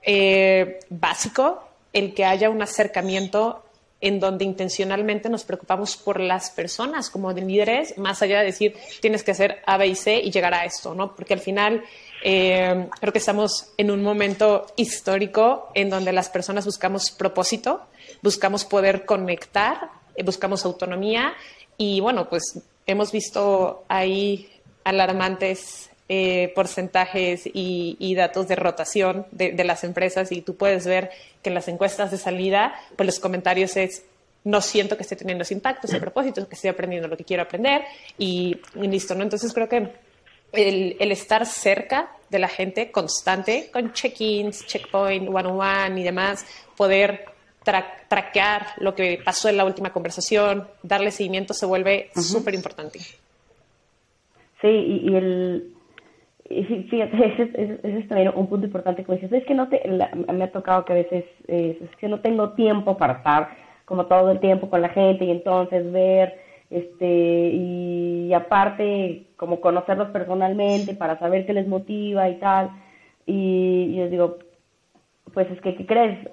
[0.00, 3.65] eh, básico el que haya un acercamiento
[4.06, 8.76] en donde intencionalmente nos preocupamos por las personas como de líderes, más allá de decir
[9.00, 11.16] tienes que hacer A, B y C y llegar a esto, ¿no?
[11.16, 11.82] Porque al final
[12.22, 17.82] eh, creo que estamos en un momento histórico en donde las personas buscamos propósito,
[18.22, 21.34] buscamos poder conectar, eh, buscamos autonomía
[21.76, 24.48] y bueno, pues hemos visto ahí
[24.84, 31.10] alarmantes eh, porcentajes y, datos de rotación de, de, las empresas y tú puedes ver
[31.42, 34.04] que en las encuestas de salida, pues los comentarios es
[34.46, 37.42] no siento que esté teniendo ese impacto, ese propósito, que estoy aprendiendo lo que quiero
[37.42, 37.82] aprender
[38.16, 39.24] y, listo, ¿no?
[39.24, 39.90] Entonces creo que
[40.52, 47.24] el, el, estar cerca de la gente constante con check-ins, checkpoint, one-on-one y demás, poder
[47.64, 53.00] traquear lo que pasó en la última conversación, darle seguimiento se vuelve súper importante.
[54.60, 55.75] Sí, y, y el,
[56.48, 59.82] y fíjate, ese, es también un punto importante que me dices, es que no te,
[60.32, 63.48] me ha tocado que a veces es que no tengo tiempo para estar
[63.84, 66.38] como todo el tiempo con la gente y entonces ver,
[66.70, 72.70] este, y, aparte como conocerlos personalmente para saber qué les motiva y tal.
[73.24, 74.38] Y yo digo,
[75.32, 76.28] pues es que, ¿qué crees?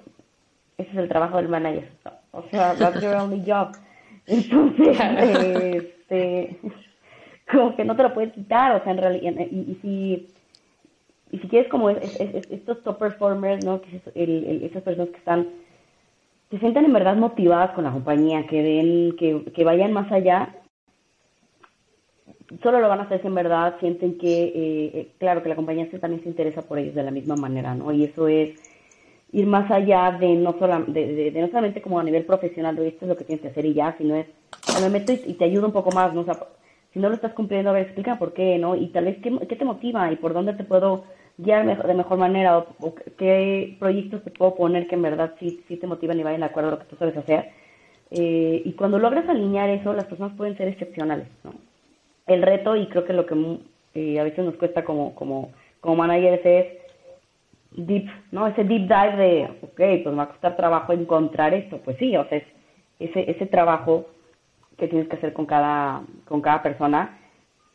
[0.76, 1.88] Ese es el trabajo del manager.
[2.32, 3.76] O sea, that's your only job.
[4.26, 4.98] Entonces,
[6.10, 6.58] este,
[7.50, 10.34] como que no te lo puedes quitar, o sea, en realidad, y, y si
[11.34, 13.80] y si quieres como estos top performers, ¿no?
[13.80, 14.00] Que
[14.62, 15.48] esas personas que están,
[16.48, 20.54] se sientan en verdad motivadas con la compañía, que ven, que, que vayan más allá,
[22.62, 25.56] solo lo van a hacer si en verdad sienten que, eh, eh, claro, que la
[25.56, 27.90] compañía también se interesa por ellos de la misma manera, ¿no?
[27.90, 28.50] Y eso es
[29.32, 33.06] ir más allá de no, solo, de, no solamente como a nivel profesional, de esto
[33.06, 34.26] es lo que tienes que hacer y ya, sino es,
[34.80, 36.20] me meto y, te ayudo un poco más, ¿no?
[36.20, 36.38] O sea,
[36.94, 38.76] si no lo estás cumpliendo, a ver, explica por qué, ¿no?
[38.76, 41.04] Y tal vez qué, qué te motiva y por dónde te puedo
[41.36, 45.76] guiar de mejor manera o, qué proyectos te puedo poner que en verdad sí, sí
[45.76, 47.50] te motivan y vayan de acuerdo a lo que tú sabes hacer.
[48.12, 51.52] Eh, y cuando logras alinear eso, las personas pueden ser excepcionales, ¿no?
[52.28, 53.58] El reto, y creo que lo que
[53.94, 56.66] eh, a veces nos cuesta como, como, como managers es
[57.72, 58.46] deep, ¿no?
[58.46, 61.78] Ese deep dive de, ok, pues me va a costar trabajo encontrar esto.
[61.84, 62.44] Pues sí, o sea, es
[63.00, 64.06] ese, ese trabajo
[64.76, 67.18] que tienes que hacer con cada, con cada persona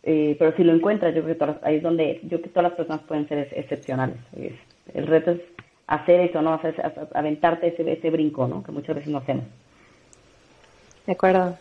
[0.04, 2.70] eh, pero si lo encuentras, yo creo que ahí es donde yo creo que todas
[2.70, 4.18] las personas pueden ser excepcionales.
[4.94, 5.42] el reto es
[5.88, 6.60] hacer eso, ¿no?
[7.14, 8.64] Aventarte ese, ese brinco, ¿no?
[8.64, 9.44] Que muchas veces no hacemos.
[11.06, 11.58] De acuerdo.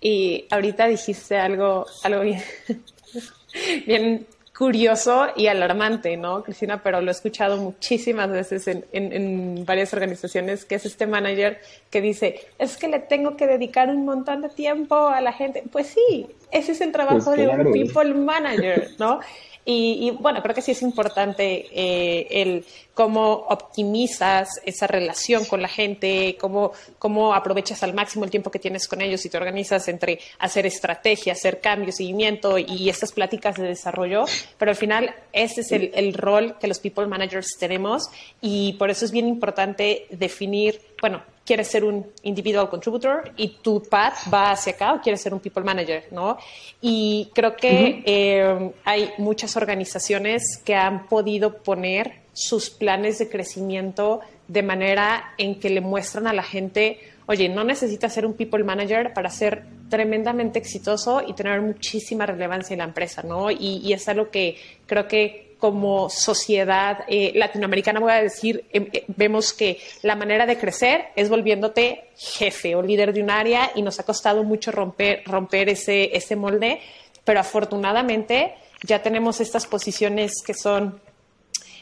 [0.00, 2.40] Y ahorita dijiste algo, algo bien,
[3.86, 4.26] bien
[4.60, 6.82] curioso y alarmante, ¿no, Cristina?
[6.82, 12.02] Pero lo he escuchado muchísimas veces en, en, varias organizaciones, que es este manager que
[12.02, 15.64] dice, es que le tengo que dedicar un montón de tiempo a la gente.
[15.72, 19.20] Pues sí, ese es el trabajo pues de un people manager, ¿no?
[19.72, 25.68] Y, bueno, creo que sí es importante eh, el cómo optimizas esa relación con la
[25.68, 29.86] gente, cómo, cómo aprovechas al máximo el tiempo que tienes con ellos y te organizas
[29.86, 34.24] entre hacer estrategia, hacer cambio, seguimiento y estas pláticas de desarrollo.
[34.58, 38.90] Pero al final ese es el, el rol que los people managers tenemos y por
[38.90, 44.52] eso es bien importante definir, bueno, quieres ser un individual contributor y tu path va
[44.52, 46.38] hacia acá o quieres ser un people manager, ¿no?
[46.80, 54.20] Y creo que eh, hay muchas organizaciones que han podido poner sus planes de crecimiento
[54.46, 58.62] de manera en que le muestran a la gente, oye, no necesitas ser un people
[58.64, 63.50] manager para ser tremendamente exitoso y tener muchísima relevancia en la empresa, ¿no?
[63.50, 68.88] Y, y es algo que creo que como sociedad eh, latinoamericana, voy a decir, em,
[68.92, 73.70] eh, vemos que la manera de crecer es volviéndote jefe o líder de un área
[73.74, 76.80] y nos ha costado mucho romper, romper ese, ese molde,
[77.24, 81.00] pero afortunadamente ya tenemos estas posiciones que son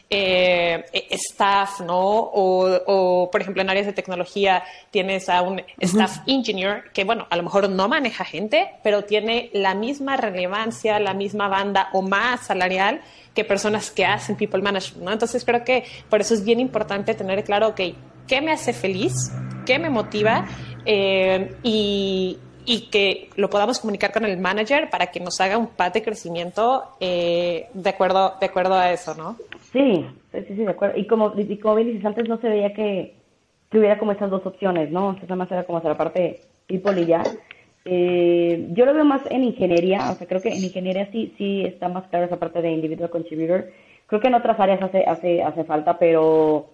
[0.09, 1.99] eh, staff, ¿no?
[1.99, 7.37] O, por ejemplo, en áreas de tecnología tienes a un staff engineer que, bueno, a
[7.37, 12.47] lo mejor no maneja gente, pero tiene la misma relevancia, la misma banda o más
[12.47, 13.01] salarial
[13.35, 15.11] que personas que hacen people management, ¿no?
[15.11, 17.81] Entonces creo que por eso es bien importante tener claro, ok,
[18.27, 19.13] ¿qué me hace feliz?
[19.65, 20.47] ¿Qué me motiva?
[20.85, 22.39] Eh, y,
[22.91, 26.95] que lo podamos comunicar con el manager para que nos haga un path de crecimiento
[26.99, 29.37] eh, de acuerdo de acuerdo a eso, ¿no?
[29.71, 30.97] Sí, sí, sí, de acuerdo.
[30.97, 33.15] Y como, y como bien dices, antes no se veía que,
[33.69, 35.11] que hubiera como esas dos opciones, ¿no?
[35.11, 37.23] Entonces, más era como hacer la parte y ya.
[37.85, 41.63] Eh, yo lo veo más en ingeniería, o sea, creo que en ingeniería sí, sí
[41.65, 43.69] está más claro esa parte de individual contributor.
[44.05, 46.69] Creo que en otras áreas hace, hace, hace falta, pero,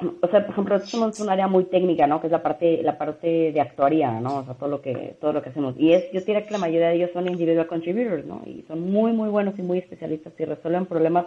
[0.00, 2.20] o sea, por ejemplo, somos un área muy técnica, ¿no?
[2.20, 4.38] Que es la parte, la parte de actuaría, ¿no?
[4.38, 5.74] O sea, todo lo que, todo lo que hacemos.
[5.78, 8.42] Y es, yo diría que la mayoría de ellos son individual contributors, ¿no?
[8.46, 11.26] Y son muy, muy buenos y muy especialistas y resuelven problemas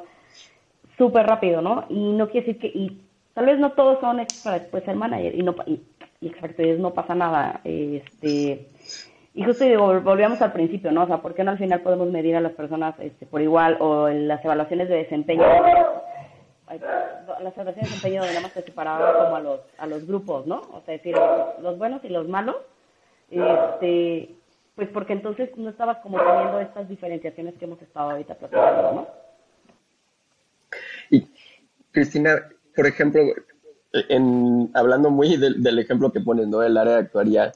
[0.97, 1.86] súper rápido, ¿no?
[1.89, 3.01] Y no quiere decir que, y
[3.34, 5.82] tal vez no todos son hechos para después ser manager, y no, y
[6.21, 7.60] y exacto, no pasa nada.
[7.63, 8.67] Este,
[9.34, 11.04] y justo digo, volvíamos al principio, ¿no?
[11.04, 13.77] O sea, ¿por qué no al final podemos medir a las personas este, por igual
[13.80, 15.41] o las evaluaciones de desempeño?
[15.41, 20.62] Las evaluaciones de desempeño más se separaban como a los, a los grupos, ¿no?
[20.73, 21.15] O sea, decir,
[21.60, 22.58] los buenos y los malos.
[23.32, 24.36] Este,
[24.75, 29.08] pues porque entonces no estabas como teniendo estas diferenciaciones que hemos estado ahorita platicando, ¿no?
[31.91, 33.21] Cristina, por ejemplo,
[33.93, 36.60] en, hablando muy del, ejemplo que pones, ¿no?
[36.60, 37.51] Del área de actuaría.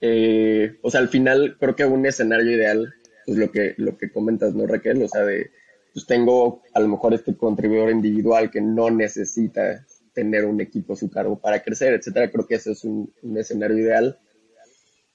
[0.00, 2.94] Eh, o sea, al final creo que un escenario ideal,
[3.26, 5.02] pues lo que, lo que comentas, ¿no, Raquel?
[5.02, 5.50] O sea, de,
[5.92, 10.96] pues tengo a lo mejor este contribuidor individual que no necesita tener un equipo a
[10.96, 12.30] su cargo para crecer, etcétera.
[12.30, 14.18] Creo que ese es un escenario ideal.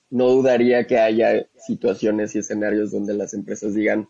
[0.10, 4.08] No dudaría que haya situaciones y escenarios donde las empresas digan,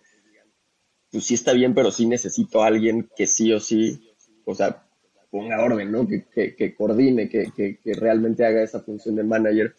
[1.13, 4.01] pues sí está bien, pero sí necesito a alguien que sí o sí,
[4.45, 4.83] o sea,
[5.29, 6.07] ponga orden, ¿no?
[6.07, 9.75] Que, que, coordine, que, que, realmente haga esa función de manager.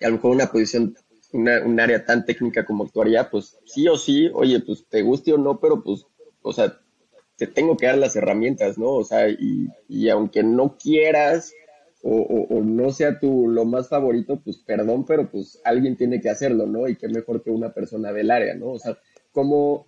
[0.00, 0.96] Y a lo mejor una posición,
[1.32, 5.34] una, un área tan técnica como actuaría, pues sí o sí, oye, pues te guste
[5.34, 6.06] o no, pero pues,
[6.40, 6.78] o sea,
[7.36, 8.92] te tengo que dar las herramientas, ¿no?
[8.92, 11.52] O sea, y, y aunque no quieras
[12.02, 16.30] o, o, no sea tu lo más favorito, pues perdón, pero pues alguien tiene que
[16.30, 16.88] hacerlo, ¿no?
[16.88, 18.70] Y qué mejor que una persona del área, ¿no?
[18.70, 18.96] O sea,
[19.32, 19.86] ¿cómo,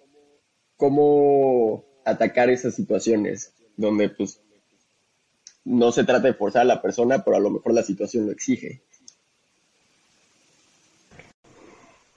[0.78, 4.40] cómo atacar esas situaciones donde pues
[5.64, 8.32] no se trata de forzar a la persona, pero a lo mejor la situación lo
[8.32, 8.80] exige?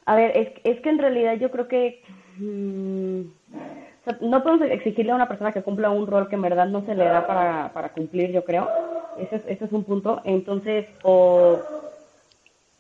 [0.05, 2.01] A ver, es, es que en realidad yo creo que
[2.37, 3.21] mm,
[4.21, 6.95] no podemos exigirle a una persona que cumpla un rol que en verdad no se
[6.95, 8.69] le da para, para cumplir, yo creo.
[9.19, 10.21] Ese es, ese es un punto.
[10.23, 11.59] Entonces, o,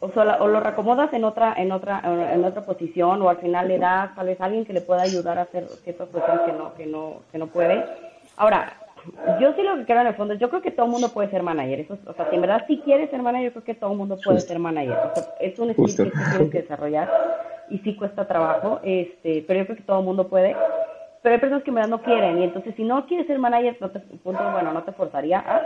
[0.01, 2.01] o, o lo recomodas en otra, en otra,
[2.33, 5.03] en otra posición, o al final le das tal vez a alguien que le pueda
[5.03, 7.85] ayudar a hacer ciertas cosas que no, que no, que no puede.
[8.35, 8.73] Ahora,
[9.39, 11.09] yo sí lo que creo en el fondo es, yo creo que todo el mundo
[11.09, 11.79] puede ser manager.
[11.79, 13.97] Eso, o sea, si en verdad sí quieres ser manager, yo creo que todo el
[13.97, 14.97] mundo puede ser manager.
[15.11, 17.09] O sea, es un skill que tienes que desarrollar
[17.69, 20.55] y sí cuesta trabajo, este, pero yo creo que todo el mundo puede
[21.21, 23.77] pero hay personas que en verdad no quieren y entonces si no quieres ser manager,
[23.79, 25.61] no te, punto, bueno, no te forzaría a,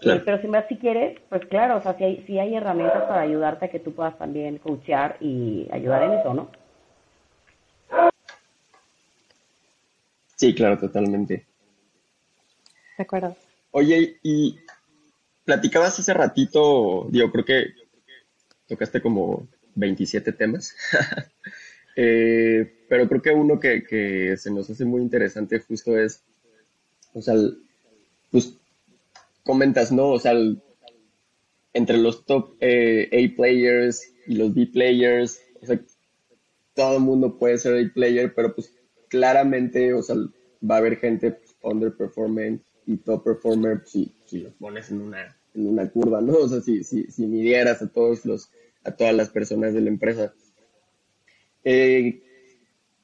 [0.00, 3.04] eh, pero si verdad si quieres, pues claro, o sea, si hay, si hay herramientas
[3.04, 6.50] para ayudarte a que tú puedas también coachear y ayudar en eso, ¿no?
[10.36, 11.46] Sí, claro, totalmente.
[12.98, 13.36] De acuerdo.
[13.70, 14.58] Oye, y
[15.44, 17.66] platicabas hace ratito, digo, creo que
[18.68, 20.74] tocaste como 27 temas.
[21.96, 26.24] Eh, pero creo que uno que, se nos hace muy interesante justo es,
[27.12, 27.34] o sea,
[28.32, 28.56] pues
[29.44, 30.10] comentas, ¿no?
[30.10, 30.34] O sea,
[31.72, 35.80] entre los top eh, A players y los B players, o sea,
[36.74, 38.72] todo el mundo puede ser A player, pero pues
[39.08, 40.16] claramente, o sea,
[40.68, 45.00] va a haber gente pues, underperforming y top performer pues, si, si los pones en
[45.00, 46.34] una, en una curva, ¿no?
[46.34, 48.50] O sea, si, si, si midieras a todos los,
[48.84, 50.34] a todas las personas de la empresa.
[51.64, 52.22] Eh,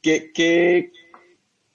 [0.02, 0.92] ¿qué,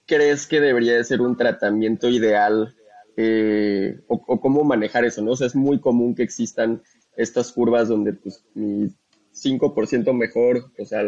[0.06, 2.75] crees que debería de ser un tratamiento ideal
[3.16, 5.22] eh, o, cómo manejar eso?
[5.22, 5.32] ¿no?
[5.32, 6.82] O sea, es muy común que existan
[7.16, 8.90] estas curvas donde pues mi
[9.34, 11.02] 5% mejor, o sea,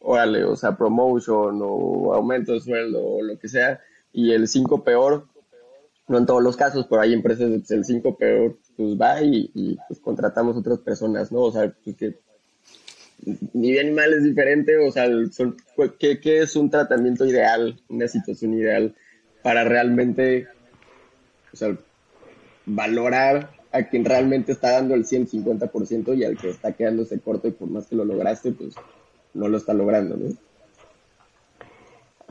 [0.00, 3.80] órale, o sea, promotion o aumento de sueldo o lo que sea,
[4.12, 5.26] y el 5 peor,
[6.08, 9.78] no en todos los casos, pero hay empresas pues, el 5 peor pues va y,
[9.88, 11.40] pues contratamos otras personas, ¿no?
[11.40, 12.18] O sea, pues que
[13.52, 15.08] ni bien mal es diferente, o sea,
[15.98, 18.94] ¿qué, es un tratamiento ideal, una situación ideal
[19.42, 20.46] para realmente,
[21.52, 21.76] o sea,
[22.66, 27.52] valorar a quien realmente está dando el 150% y al que está quedándose corto y
[27.52, 28.74] por más que lo lograste, pues
[29.34, 30.30] no lo está logrando, ¿no?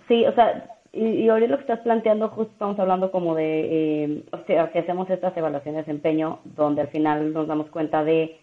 [0.07, 4.23] Sí, o sea, y, ahorita lo que estás planteando, justo estamos hablando como de, eh,
[4.31, 8.37] o sea, que hacemos estas evaluaciones de desempeño, donde al final nos damos cuenta de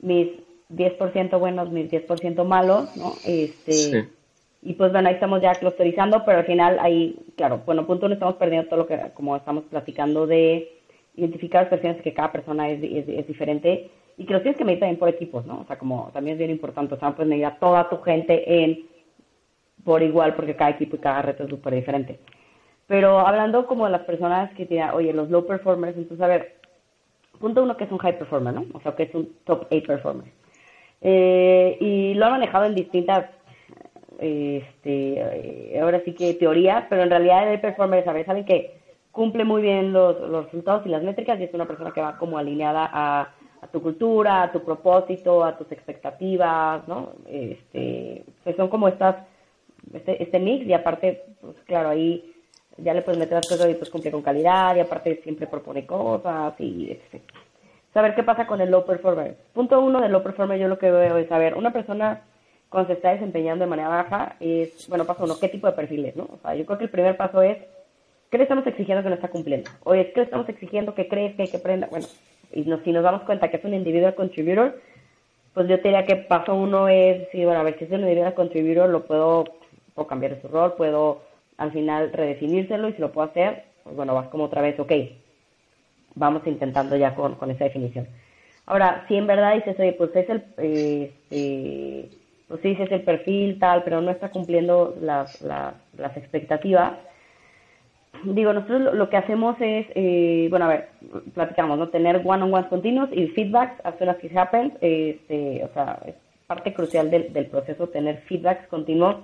[0.00, 0.28] mis
[0.70, 3.14] 10% buenos, mis 10% malos, ¿no?
[3.24, 4.08] Este,
[4.62, 8.14] Y pues bueno, ahí estamos ya clusterizando, pero al final ahí, claro, bueno, punto uno
[8.14, 10.80] estamos perdiendo todo lo que, como estamos platicando, de
[11.16, 14.80] identificar las personas que cada persona es, es, diferente y que los tienes que medir
[14.80, 15.60] también por equipos, ¿no?
[15.60, 18.00] O sea, como también es bien importante, o sea, no puedes medir a toda tu
[18.02, 18.86] gente en
[19.84, 22.20] por igual porque cada equipo y cada reto es súper diferente.
[22.86, 26.56] Pero hablando como de las personas que tienen, oye, los low performers, entonces a ver,
[27.40, 28.66] punto uno que es un high performer, ¿no?
[28.74, 30.28] O sea, que es un top 8 performer.
[31.00, 33.26] Eh, y lo han manejado en distintas,
[34.18, 38.26] este, eh, ahora sí que teoría, pero en realidad el performer, ¿sabes?
[38.26, 41.92] Saben que cumple muy bien los, los resultados y las métricas y es una persona
[41.92, 43.28] que va como alineada a,
[43.70, 47.12] tu cultura, a tu propósito, a tus expectativas, ¿no?
[47.28, 49.16] Este, pues son como estas,
[49.92, 52.34] este, este mix y aparte, pues claro, ahí
[52.78, 55.86] ya le puedes meter las cosas y pues cumple con calidad y aparte siempre propone
[55.86, 57.22] cosas y etc
[57.92, 59.36] saber qué pasa con el low performer.
[59.52, 62.22] Punto uno del low performer, yo lo que veo es saber, una persona
[62.72, 66.16] cuando se está desempeñando de manera baja, es, bueno, paso uno, ¿qué tipo de perfiles,
[66.16, 66.24] no?
[66.24, 67.58] O sea, yo creo que el primer paso es,
[68.30, 69.70] ¿qué le estamos exigiendo que no está cumpliendo?
[69.84, 71.88] O es, ¿qué le estamos exigiendo que crees que hay que aprenda?
[71.90, 72.06] Bueno,
[72.50, 74.80] y si nos damos cuenta que es un individual contributor,
[75.52, 78.00] pues yo te diría que paso uno es, sí, bueno, a ver, si es un
[78.00, 79.44] individual contributor, lo puedo,
[80.08, 81.20] cambiar su rol, puedo
[81.58, 84.92] al final redefinírselo y si lo puedo hacer, pues bueno, vas como otra vez, ok,
[86.14, 88.08] vamos intentando ya con, esa definición.
[88.64, 92.08] Ahora, si en verdad dices, oye, pues es el, eh,
[92.52, 95.42] pues sí, es el perfil tal, pero no está cumpliendo las,
[96.14, 96.92] expectativas,
[98.24, 100.88] digo, nosotros lo, que hacemos es, eh, bueno, a ver,
[101.32, 101.88] platicamos, ¿no?
[101.88, 106.14] Tener one-on-ones continuos y feedbacks as soon as it happens, este, o sea, es
[106.46, 109.16] parte crucial del, del proceso tener feedbacks continuos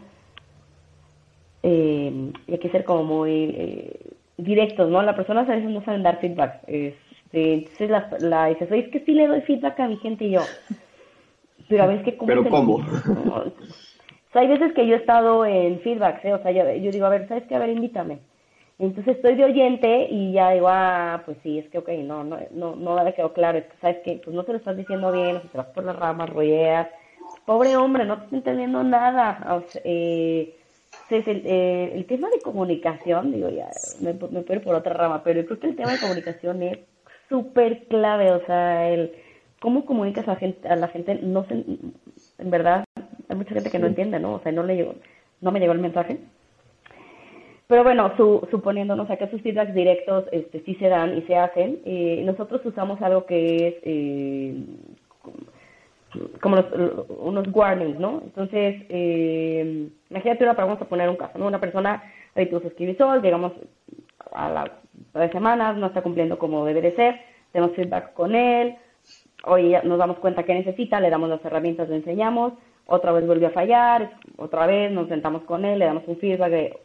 [1.64, 4.00] eh, y hay que ser como muy eh,
[4.38, 5.02] directos, ¿no?
[5.02, 6.62] Las personas a veces no saben dar feedback.
[6.66, 10.24] Este, entonces la, la dices, oye, es que sí le doy feedback a mi gente
[10.24, 10.40] y yo.
[11.68, 12.12] Pero a veces que.
[12.26, 12.76] ¿Pero cómo?
[14.28, 16.34] O sea, hay veces que yo he estado en feedback, ¿eh?
[16.34, 17.54] O sea, yo, digo, a ver, ¿sabes qué?
[17.54, 18.18] A ver, invítame.
[18.78, 22.38] Entonces estoy de oyente y ya digo, ah, pues sí, es que, ok, no, no,
[22.50, 25.10] no, no me quedó claro, es que, ¿sabes que Pues no se lo estás diciendo
[25.10, 26.88] bien, o sea, te vas por las ramas, rolleas.
[27.46, 29.56] Pobre hombre, no te está entendiendo nada.
[29.56, 30.54] O sea, eh,
[31.10, 35.22] el, eh, el, tema de comunicación, digo, ya me, me puedo ir por otra rama,
[35.24, 36.78] pero yo creo que el tema de comunicación es
[37.28, 39.12] súper clave, o sea, el
[39.60, 42.84] cómo comunicas a la gente, a la gente no se, en verdad,
[43.28, 44.34] hay mucha gente que no entiende, ¿no?
[44.34, 44.94] O sea, no le llegó,
[45.40, 46.18] no me llegó el mensaje.
[47.66, 51.80] Pero bueno, su, suponiéndonos que sus feedbacks directos este, sí se dan y se hacen,
[51.84, 54.54] eh, nosotros usamos algo que es eh,
[56.40, 56.66] como los,
[57.20, 58.22] unos warnings, ¿no?
[58.24, 61.46] Entonces, eh, imagínate una, vamos a poner un caso, ¿no?
[61.46, 62.02] Una persona
[62.34, 63.52] ahorita usa escribisol, llegamos
[64.32, 64.70] a las
[65.12, 67.20] tres semanas, no está cumpliendo como debe de ser,
[67.52, 68.76] tenemos feedback con él,
[69.44, 72.52] hoy nos damos cuenta que necesita, le damos las herramientas, le enseñamos,
[72.86, 76.50] otra vez vuelve a fallar, otra vez nos sentamos con él, le damos un feedback
[76.50, 76.78] de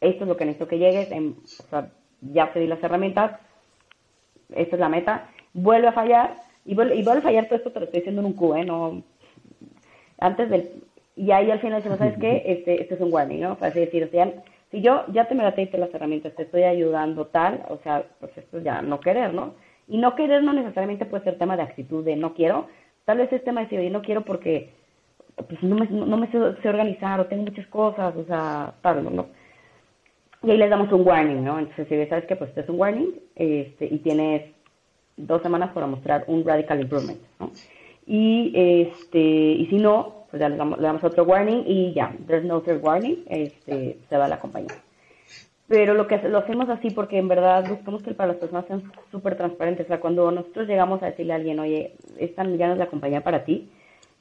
[0.00, 1.90] esto es lo que necesito que llegues, o sea,
[2.20, 3.32] ya te di las herramientas,
[4.54, 6.34] esta es la meta, vuelve a fallar,
[6.64, 8.54] y vuelve, y vuelve a fallar todo esto, te lo estoy diciendo en un Q,
[8.54, 8.64] ¿eh?
[8.64, 9.02] No,
[10.18, 10.70] antes del,
[11.16, 12.42] y ahí al final decimos, ¿sabes qué?
[12.46, 13.56] Este, este es un warning, ¿no?
[13.56, 14.32] Para así decir, o sea,
[14.70, 18.36] si yo ya te me la las herramientas, te estoy ayudando tal, o sea, pues
[18.36, 19.54] esto ya no querer, ¿no?
[19.88, 22.68] Y no querer no necesariamente puede ser tema de actitud de no quiero,
[23.04, 24.70] tal vez es tema de decir, oye, no quiero porque
[25.48, 29.26] pues no me, no me sé, organizar o tengo muchas cosas, o sea, tal, ¿no?
[30.42, 31.58] Y ahí les damos un warning, ¿no?
[31.58, 34.42] Entonces, si sabes que pues este es un warning este, y tienes
[35.16, 37.50] dos semanas para mostrar un radical improvement, ¿no?
[38.06, 42.14] Y, este, y si no, pues ya le damos, le damos otro warning y ya,
[42.26, 44.74] there's no third warning, este, se va a la compañía
[45.68, 48.90] pero lo que lo hacemos así porque en verdad buscamos que para las personas sean
[49.10, 49.84] súper transparentes.
[49.84, 52.86] O sea, cuando nosotros llegamos a decirle a alguien, oye, esta ya no es la
[52.86, 53.68] compañía para ti,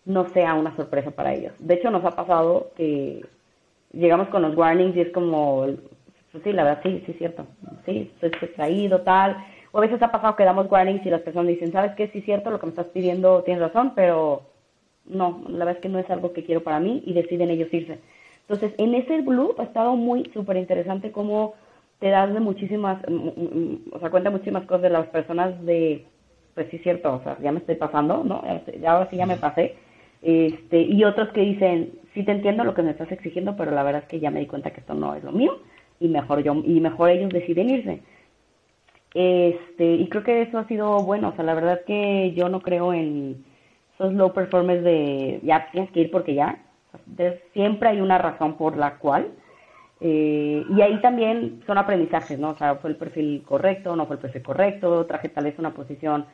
[0.05, 1.53] no sea una sorpresa para ellos.
[1.59, 3.25] De hecho, nos ha pasado que
[3.93, 5.65] llegamos con los warnings y es como,
[6.31, 7.45] pues sí, la verdad, sí, sí es cierto.
[7.85, 9.37] Sí, estoy distraído, tal.
[9.71, 12.09] O a veces ha pasado que damos warnings y las personas dicen, ¿sabes qué?
[12.09, 14.41] Sí es cierto, lo que me estás pidiendo tienes razón, pero
[15.05, 17.73] no, la verdad es que no es algo que quiero para mí y deciden ellos
[17.73, 17.99] irse.
[18.49, 21.55] Entonces, en ese blue ha estado muy súper interesante cómo
[21.99, 25.63] te das de muchísimas, mm, mm, mm, o sea, cuenta muchísimas cosas de las personas
[25.65, 26.05] de,
[26.53, 28.41] pues sí, cierto, o sea, ya me estoy pasando, ¿no?
[28.81, 29.75] Ya ahora sí ya me pasé.
[30.21, 33.83] Este, y otros que dicen, sí te entiendo lo que me estás exigiendo, pero la
[33.83, 35.59] verdad es que ya me di cuenta que esto no es lo mío
[35.99, 38.01] y mejor yo, y mejor ellos deciden irse.
[39.13, 42.49] Este, y creo que eso ha sido bueno, o sea, la verdad es que yo
[42.49, 43.43] no creo en
[43.95, 46.63] esos low performers de ya tienes que ir porque ya,
[47.53, 49.31] siempre hay una razón por la cual.
[49.99, 52.51] Eh, y ahí también son aprendizajes, ¿no?
[52.51, 55.73] O sea, fue el perfil correcto, no fue el perfil correcto, traje tal vez una
[55.73, 56.25] posición,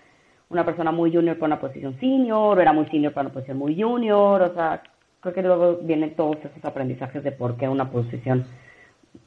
[0.50, 3.58] una persona muy junior para una posición senior, o era muy senior para una posición
[3.58, 4.84] muy junior, o sea,
[5.22, 8.46] creo que luego vienen todos esos aprendizajes de por qué una posición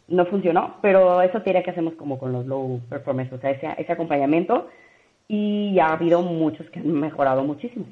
[0.08, 3.68] no funcionó, pero eso tiene que hacemos como con los low performers, o sea, ese,
[3.78, 4.68] ese acompañamiento,
[5.28, 7.86] y ha habido muchos que han mejorado muchísimo.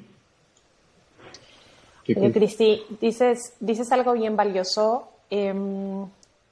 [2.05, 6.05] Cristi, dices, dices algo bien valioso, em,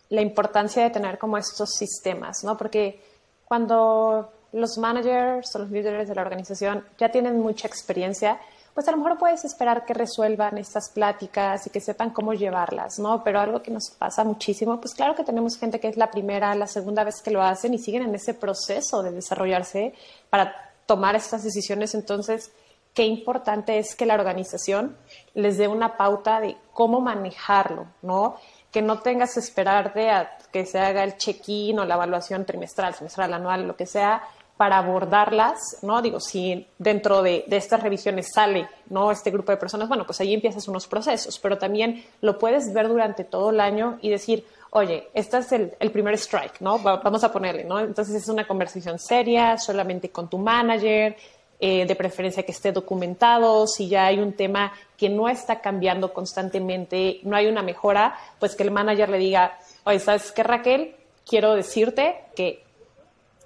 [0.09, 2.57] la importancia de tener como estos sistemas, ¿no?
[2.57, 2.99] Porque
[3.45, 8.39] cuando los managers o los líderes de la organización ya tienen mucha experiencia,
[8.73, 12.97] pues a lo mejor puedes esperar que resuelvan estas pláticas y que sepan cómo llevarlas,
[12.97, 13.23] ¿no?
[13.23, 16.55] Pero algo que nos pasa muchísimo, pues claro que tenemos gente que es la primera,
[16.55, 19.93] la segunda vez que lo hacen y siguen en ese proceso de desarrollarse
[20.29, 22.51] para tomar estas decisiones, entonces
[22.93, 24.95] qué importante es que la organización
[25.33, 28.37] les dé una pauta de cómo manejarlo, ¿no?
[28.71, 32.93] Que no tengas que esperarte a que se haga el check-in o la evaluación trimestral,
[32.93, 34.23] semestral, anual, lo que sea,
[34.57, 36.01] para abordarlas, ¿no?
[36.01, 39.11] Digo, si dentro de, estas revisiones sale, ¿no?
[39.11, 42.87] Este grupo de personas, bueno, pues ahí empiezas unos procesos, pero también lo puedes ver
[42.87, 46.79] durante todo el año y decir, oye, este es el primer strike, ¿no?
[46.79, 47.79] vamos a ponerle, ¿no?
[47.79, 51.15] Entonces es una conversación seria, solamente con tu manager,
[51.59, 56.13] eh, de preferencia que esté documentado, si ya hay un tema que no está cambiando
[56.13, 60.95] constantemente, no hay una mejora, pues que el manager le diga, oye, ¿sabes qué, Raquel?
[61.25, 62.63] Quiero decirte que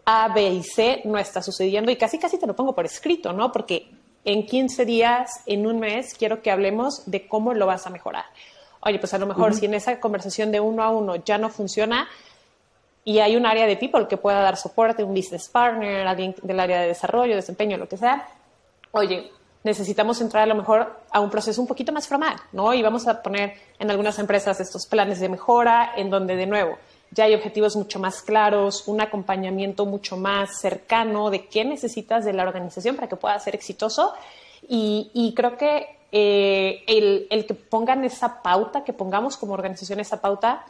[0.05, 3.33] A, B y C no está sucediendo y casi casi te lo pongo por escrito,
[3.33, 3.51] ¿no?
[3.51, 3.87] Porque
[4.25, 8.25] en 15 días, en un mes, quiero que hablemos de cómo lo vas a mejorar.
[8.81, 11.49] Oye, pues a lo mejor si en esa conversación de uno a uno ya no
[11.49, 12.07] funciona,
[13.07, 16.59] y hay un área de people que pueda dar soporte, un business partner, alguien del
[16.59, 18.27] área de desarrollo, desempeño, lo que sea.
[18.91, 19.31] Oye,
[19.63, 22.73] necesitamos entrar a lo mejor a un proceso un poquito más formal, ¿no?
[22.73, 26.77] Y vamos a poner en algunas empresas estos planes de mejora en donde, de nuevo,
[27.11, 32.33] ya hay objetivos mucho más claros, un acompañamiento mucho más cercano de qué necesitas de
[32.33, 34.11] la organización para que pueda ser exitoso.
[34.67, 40.19] Y, creo que eh, el, el que pongan esa pauta, que pongamos como organización esa
[40.19, 40.65] pauta,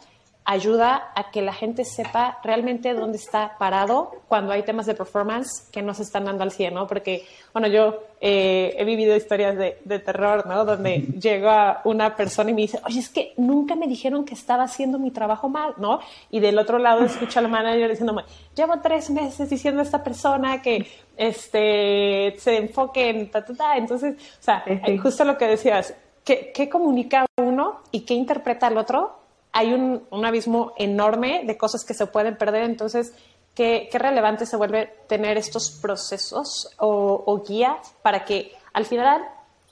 [0.47, 5.67] ayuda a que la gente sepa realmente dónde está parado cuando hay temas de performance
[5.73, 6.87] que no se están dando al 100, ¿no?
[6.87, 10.63] Porque, bueno, yo eh, he vivido historias de, de, terror, ¿no?
[10.63, 14.63] Donde llega una persona y me dice, oye, es que nunca me dijeron que estaba
[14.63, 15.99] haciendo mi trabajo mal, ¿no?
[16.31, 18.23] Y del otro lado escucha al manager diciéndome,
[18.55, 20.87] llevo tres meses diciendo a esta persona que
[21.17, 23.75] este, se enfoque en ta, ta, ta.
[23.75, 24.63] Entonces, o sea,
[25.03, 25.93] justo lo que decías,
[26.23, 29.26] ¿qué, ¿qué comunica uno y qué interpreta el otro?
[29.57, 32.61] Hay un, abismo enorme de cosas que se pueden perder.
[32.61, 33.11] Entonces,
[33.55, 39.27] ¿qué, relevante se vuelve tener estos procesos o, guías para que al final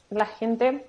[0.09, 0.87] la gente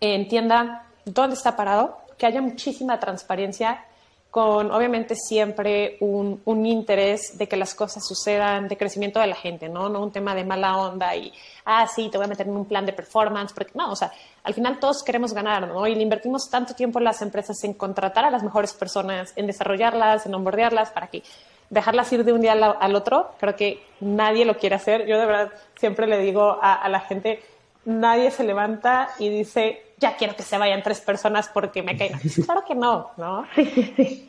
[0.00, 3.84] entienda dónde está parado, que haya muchísima transparencia
[4.30, 9.34] con obviamente siempre un, un, interés de que las cosas sucedan, de crecimiento de la
[9.34, 9.88] gente, ¿no?
[9.88, 11.32] No un tema de mala onda y,
[11.64, 14.12] ah, sí, te voy a meter en un plan de performance, porque no, o sea,
[14.44, 15.86] al final todos queremos ganar, ¿no?
[15.86, 19.46] Y le invertimos tanto tiempo en las empresas en contratar a las mejores personas, en
[19.46, 21.22] desarrollarlas, en onboardearlas, para que
[21.70, 25.06] dejarlas ir de un día al, otro, creo que nadie lo quiere hacer.
[25.06, 27.42] Yo de verdad siempre le digo a, a la gente,
[27.86, 32.18] nadie se levanta y dice, ya quiero que se vayan tres personas porque me caen.
[32.44, 33.46] Claro que no, ¿no?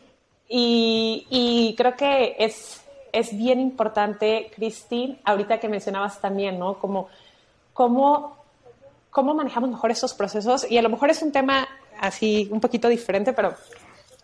[0.51, 6.79] Y, y creo que es, es bien importante, Cristi, ahorita que mencionabas también, ¿no?
[6.79, 7.07] Como,
[7.71, 8.35] cómo,
[9.11, 10.65] cómo manejamos mejor esos procesos.
[10.67, 11.67] Y a lo mejor es un tema
[11.99, 13.53] así un poquito diferente, pero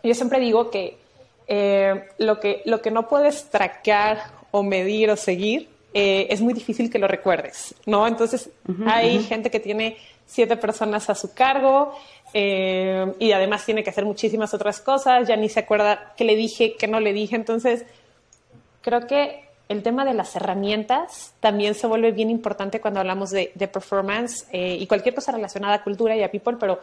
[0.02, 0.98] yo siempre digo que
[1.46, 4.18] eh, lo, que, lo que no puedes traquear
[4.50, 8.06] o medir o seguir eh, es muy difícil que lo recuerdes, ¿no?
[8.06, 8.50] Entonces,
[8.84, 9.96] hay gente que tiene
[10.26, 11.94] siete personas a su cargo
[12.34, 16.36] eh, y además tiene que hacer muchísimas otras cosas, ya ni se acuerda qué le
[16.36, 17.36] dije, qué no le dije.
[17.36, 17.86] Entonces,
[18.82, 23.48] creo que el tema de las herramientas también se vuelve bien importante cuando hablamos de,
[23.72, 26.80] performance eh, y cualquier cosa relacionada a cultura y a people, pero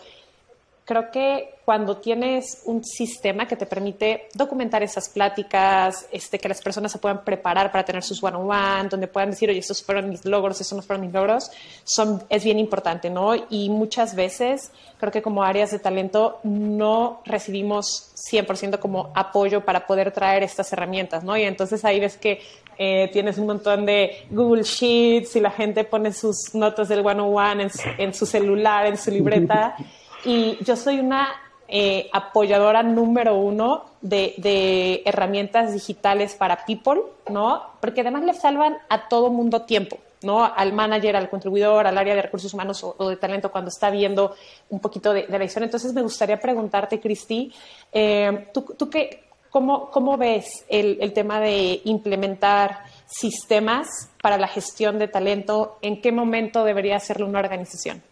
[0.86, 6.62] creo que cuando tienes un sistema que te permite documentar esas pláticas, este, que las
[6.62, 10.26] personas se puedan preparar para tener sus one-on-one, donde puedan decir, oye, estos fueron mis
[10.26, 11.52] logros, estos no fueron mis logros,
[11.86, 13.34] son, es bien importante, ¿no?
[13.50, 19.88] Y muchas veces creo que como áreas de talento no recibimos 100% como apoyo para
[19.88, 21.38] poder traer estas herramientas, ¿no?
[21.38, 22.42] Y entonces ahí ves que
[22.78, 27.70] eh, tienes un montón de Google Sheets y la gente pone sus notas del one-on-one
[27.98, 29.78] en su celular, en su libreta.
[30.26, 31.30] Y yo soy una
[31.68, 37.64] eh, apoyadora número uno de, herramientas digitales para people, ¿no?
[37.80, 40.46] Porque además le salvan a todo mundo tiempo, ¿no?
[40.46, 44.36] Al manager, al contribuidor, al área de recursos humanos o, de talento cuando está viendo
[44.70, 45.66] un poquito de, la historia.
[45.66, 47.52] Entonces me gustaría preguntarte, Cristi,
[47.92, 53.88] eh, ¿tú, qué, cómo, cómo, ves el, el tema de implementar sistemas
[54.22, 55.80] para la gestión de talento?
[55.82, 58.04] ¿En qué momento debería hacerlo una organización?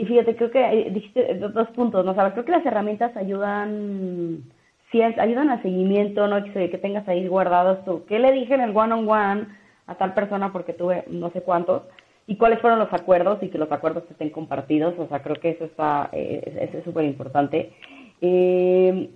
[0.00, 2.14] Y fíjate, creo que dijiste dos puntos, ¿no?
[2.14, 4.44] sabes creo que las herramientas ayudan,
[4.90, 6.42] sí, ayudan al seguimiento, ¿no?
[6.42, 8.06] Que, que tengas ahí guardados tú.
[8.06, 9.48] ¿Qué le dije en el one-on-one
[9.86, 11.82] a tal persona porque tuve no sé cuántos?
[12.26, 14.98] Y cuáles fueron los acuerdos y que los acuerdos estén compartidos.
[14.98, 17.74] O sea, creo que eso está, eh, es súper importante.
[18.22, 19.10] Eh,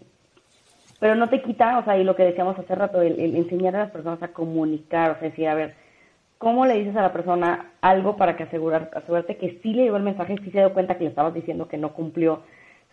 [1.00, 3.74] pero no te quita, o sea, y lo que decíamos hace rato, el, el enseñar
[3.74, 5.76] a las personas a comunicar, o sea, decir, a ver,
[6.38, 9.96] ¿cómo le dices a la persona algo para que asegurar, asegurarte que sí le llegó
[9.96, 12.42] el mensaje, sí se dio cuenta que le estabas diciendo que no cumplió?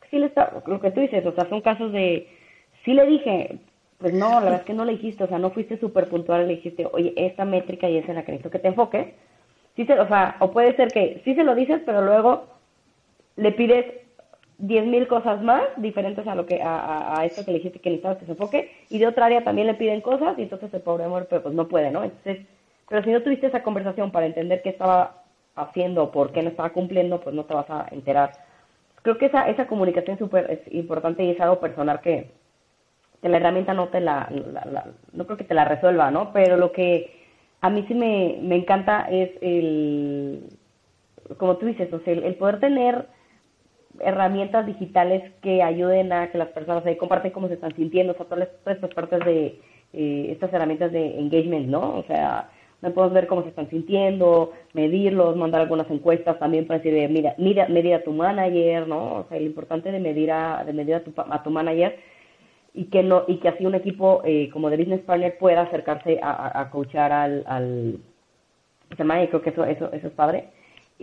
[0.09, 2.27] Sí le está, lo que tú dices, o sea, son casos de,
[2.83, 3.59] sí le dije,
[3.97, 6.47] pues no, la verdad es que no le dijiste, o sea, no fuiste súper puntual,
[6.47, 9.07] le dijiste, oye, esta métrica y es la que necesito que te enfoques.
[9.75, 12.47] Sí se, o sea, o puede ser que sí se lo dices, pero luego
[13.37, 13.85] le pides
[14.57, 17.89] diez mil cosas más diferentes a lo que a, a, esto que le dijiste que
[17.89, 20.81] necesitabas que se enfoque y de otra área también le piden cosas y entonces el
[20.81, 22.03] pobre amor pues no puede, ¿no?
[22.03, 22.45] Entonces
[22.91, 25.23] pero si no tuviste esa conversación para entender qué estaba
[25.55, 28.33] haciendo o por qué no estaba cumpliendo, pues no te vas a enterar.
[29.01, 32.31] Creo que esa, esa comunicación súper es importante y es algo personal que,
[33.21, 34.27] la herramienta no te la,
[35.13, 36.33] no creo que te la resuelva, ¿no?
[36.33, 37.21] Pero lo que
[37.61, 40.49] a mí sí me, me encanta es el,
[41.37, 43.05] como tú dices, o sea, el, poder tener
[44.01, 48.25] herramientas digitales que ayuden a que las personas comparten cómo se están sintiendo, o sea,
[48.25, 49.61] todas, estas partes de
[49.93, 51.95] eh, estas herramientas de engagement, ¿no?
[51.95, 52.49] O sea,
[52.81, 57.35] me puedo ver cómo se están sintiendo, medirlos, mandar algunas encuestas también para decir, mira,
[57.37, 59.19] mira, medir a tu manager, ¿no?
[59.19, 61.95] O sea, lo importante de medir a, de medir a tu, a tu manager
[62.73, 66.19] y que no y que así un equipo eh, como de business partner pueda acercarse
[66.21, 67.99] a, a, coachar al, al
[68.97, 70.49] manager, creo que eso, eso, eso es padre.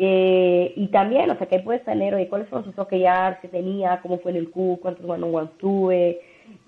[0.01, 4.01] Eh, y también, o sea, que puedes tener, oye, cuáles fueron sus OKRs que tenía,
[4.01, 6.21] cómo fue en el Q, cuántos one-on-ones tuve,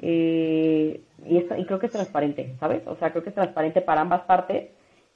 [0.02, 2.82] eh, y, esto, y creo que es transparente, ¿sabes?
[2.86, 4.70] O sea, creo que es transparente para ambas partes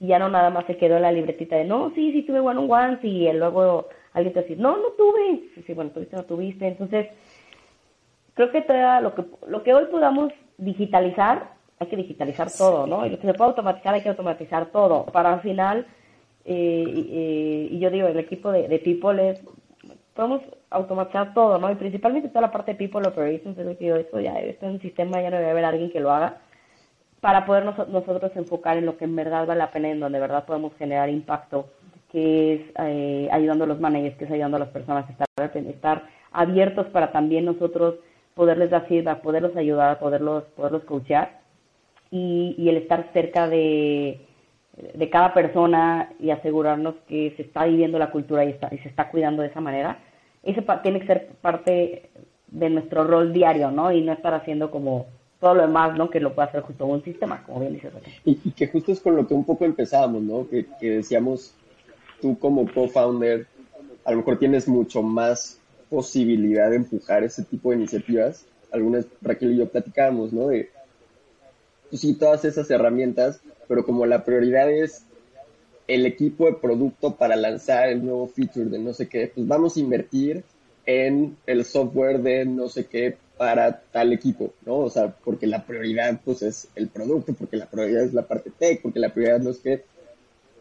[0.05, 2.40] y ya no nada más se quedó en la libretita de, no, sí, sí tuve
[2.40, 6.24] one on one, y luego alguien te dice, no, no tuve, sí, bueno, tuviste, no
[6.24, 7.07] tuviste, entonces
[8.34, 13.07] creo que todo lo que, lo que hoy podamos digitalizar, hay que digitalizar todo, ¿no?
[13.07, 15.07] Y lo que se puede automatizar, hay que automatizar todo.
[15.07, 15.86] Para al final,
[16.44, 19.40] eh, eh, y yo digo, el equipo de, de People es,
[20.14, 21.70] podemos automatizar todo, ¿no?
[21.70, 24.72] Y principalmente toda la parte de People Operations, es que yo, esto ya, esto en
[24.72, 26.42] un sistema ya no debe haber alguien que lo haga,
[27.24, 30.20] para poder nosotros enfocar en lo que en verdad vale la pena, en donde de
[30.20, 31.70] verdad podemos generar impacto,
[32.12, 36.02] que es eh, ayudando a los managers, que es ayudando a las personas estar, estar
[36.32, 37.94] abiertos para también nosotros
[38.34, 41.40] poderles dar feedback, poderlos ayudar, poderlos, poderlos coachar
[42.10, 44.20] y, el estar cerca de,
[44.92, 49.40] de cada persona y asegurarnos que se está viviendo la cultura y se está cuidando
[49.40, 49.96] de esa manera,
[50.42, 52.10] ese tiene que ser parte
[52.48, 53.92] de nuestro rol diario, ¿no?
[53.92, 55.06] Y no estar haciendo como
[55.41, 56.11] todo lo demás, ¿no?
[56.11, 57.93] Que lo puede hacer justo un sistema, como bien dices.
[58.24, 60.49] Y, y, que justo es con lo que un poco empezábamos, ¿no?
[60.49, 61.55] Que, que decíamos,
[62.20, 63.47] tú como co-founder,
[64.05, 65.59] a lo mejor tienes mucho más
[65.91, 68.47] posibilidad de empujar ese tipo de iniciativas.
[68.72, 70.49] Algunas, Raquel y yo platicábamos, ¿no?
[70.49, 70.70] De,
[71.91, 75.05] pues sí, todas esas herramientas, pero como la prioridad es
[75.87, 79.76] el equipo de producto para lanzar el nuevo feature de no sé qué, pues vamos
[79.76, 80.43] a invertir
[80.87, 84.76] en el software de no sé qué para tal equipo, ¿no?
[84.76, 88.51] O sea, porque la prioridad pues es el producto, porque la prioridad es la parte
[88.57, 89.85] tech, porque la prioridad no es que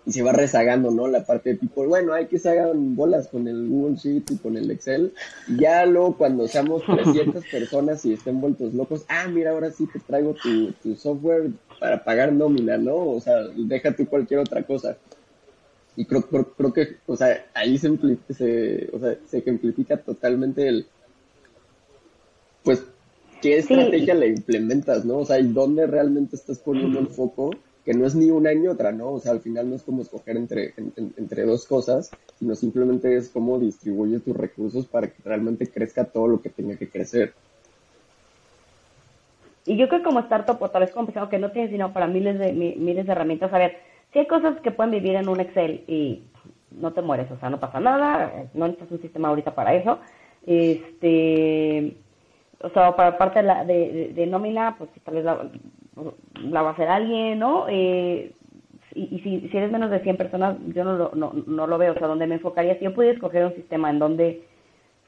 [0.05, 1.07] y se va rezagando, ¿no?
[1.07, 4.37] La parte de tipo, bueno, hay que se hagan bolas con el Google Sheet y
[4.37, 5.13] con el Excel.
[5.47, 9.87] Y ya luego cuando seamos 300 personas y estén vueltos locos, ah, mira, ahora sí
[9.91, 12.95] te traigo tu, tu software para pagar nómina, ¿no?
[12.95, 14.97] O sea, déjate cualquier otra cosa.
[15.95, 17.89] Y creo, creo, que, o sea, ahí se,
[18.29, 20.87] se, o sea, se ejemplifica totalmente el,
[22.63, 22.83] pues,
[23.41, 25.19] qué estrategia le implementas, ¿no?
[25.19, 27.51] O sea, y dónde realmente estás poniendo el foco
[27.85, 29.11] que no es ni una ni otra, ¿no?
[29.11, 33.29] O sea, al final no es como escoger entre, entre dos cosas, sino simplemente es
[33.29, 37.33] cómo distribuyes tus recursos para que realmente crezca todo lo que tenga que crecer.
[39.65, 42.07] Y yo creo que como startup, o tal vez como que no tienes sino para
[42.07, 43.77] miles de, miles de herramientas, a ver,
[44.13, 46.23] si hay cosas que pueden vivir en un Excel y
[46.71, 49.99] no te mueres, o sea, no pasa nada, no necesitas un sistema ahorita para eso.
[50.45, 51.97] Este,
[52.61, 56.87] o sea, para parte de, de, de, nómina, pues tal vez la, va a hacer
[56.87, 57.65] alguien, ¿no?
[57.69, 58.31] Eh,
[58.95, 61.93] y, si, si, eres menos de 100 personas, yo no lo, no, no lo veo,
[61.93, 64.43] o sea, donde me enfocaría, si yo pudiera escoger un sistema en donde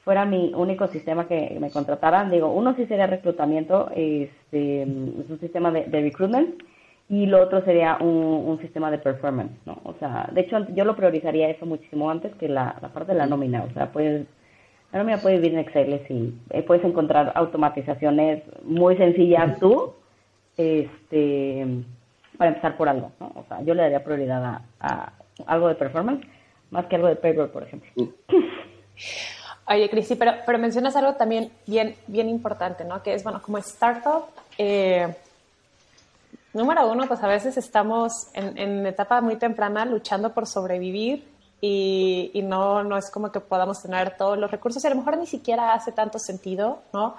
[0.04, 5.38] fuera mi único sistema que me contrataran, digo, uno sí sería reclutamiento, este, es un
[5.40, 6.62] sistema de, de recruitment,
[7.08, 9.78] y lo otro sería un, un, sistema de performance, ¿no?
[9.84, 13.18] O sea, de hecho, yo lo priorizaría eso muchísimo antes que la, la parte de
[13.18, 14.26] la nómina, o sea, puedes,
[14.92, 19.92] la nómina puede vivir en Excel y eh, puedes encontrar automatizaciones muy sencillas tú,
[20.56, 21.66] este,
[22.36, 23.32] para empezar por algo, ¿no?
[23.36, 25.12] O sea, yo le daría prioridad a,
[25.46, 26.26] algo de performance
[26.70, 27.90] más que algo de payroll, por ejemplo.
[29.68, 33.02] Oye, Cristi, pero, pero mencionas algo también bien, bien importante, ¿no?
[33.02, 34.24] Que es, bueno, como startup,
[34.58, 35.14] eh,
[36.56, 41.28] número uno, pues a veces estamos en, etapa muy temprana luchando por sobrevivir
[41.60, 45.16] y, no, no es como que podamos tener todos los recursos y a lo mejor
[45.18, 47.16] ni siquiera hace tanto sentido, ¿no?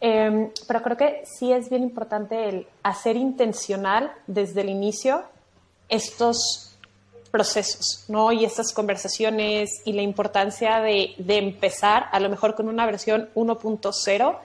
[0.00, 5.24] Em, pero creo que sí es bien importante el hacer intencional desde el inicio
[5.88, 6.76] estos
[7.30, 8.32] procesos, ¿no?
[8.32, 13.28] Y estas conversaciones y la importancia de, de empezar a lo mejor con una versión
[13.34, 14.38] 1.0,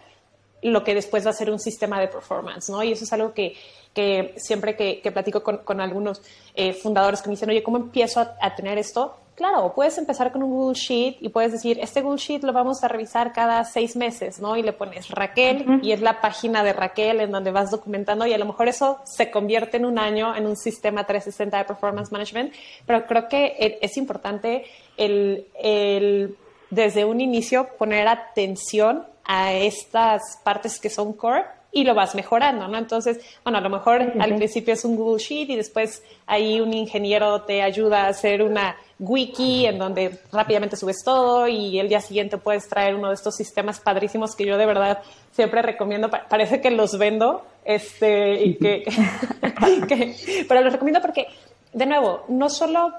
[0.64, 2.84] lo que después va a ser un sistema de performance, ¿no?
[2.84, 3.56] Y eso es algo que,
[3.94, 6.22] que siempre que, que platico con, con algunos
[6.56, 9.18] eh, fundadores que me dicen, oye, ¿cómo empiezo a, a tener esto?
[9.36, 12.84] Claro, puedes empezar con un Google Sheet y puedes decir, este Google Sheet lo vamos
[12.84, 14.56] a revisar cada seis meses, ¿no?
[14.56, 18.34] Y le pones Raquel y es la página de Raquel en donde vas documentando y
[18.34, 22.12] a lo mejor eso se convierte en un año en un sistema 360 de performance
[22.12, 22.54] management,
[22.86, 24.66] pero creo que e, es importante
[24.98, 26.38] el, el
[26.70, 32.68] desde un inicio poner atención a estas partes que son core y lo vas mejorando,
[32.68, 32.78] ¿no?
[32.78, 36.72] Entonces, bueno, a lo mejor al principio es un Google Sheet y después ahí un
[36.72, 42.00] ingeniero te ayuda a hacer una wiki en donde rápidamente subes todo y el día
[42.00, 45.02] siguiente puedes traer uno de estos sistemas padrísimos que yo de verdad
[45.32, 46.12] siempre recomiendo.
[46.12, 48.84] Parece que los vendo, este, y que,
[49.88, 51.26] que pero los recomiendo porque,
[51.74, 52.94] de nuevo, no solo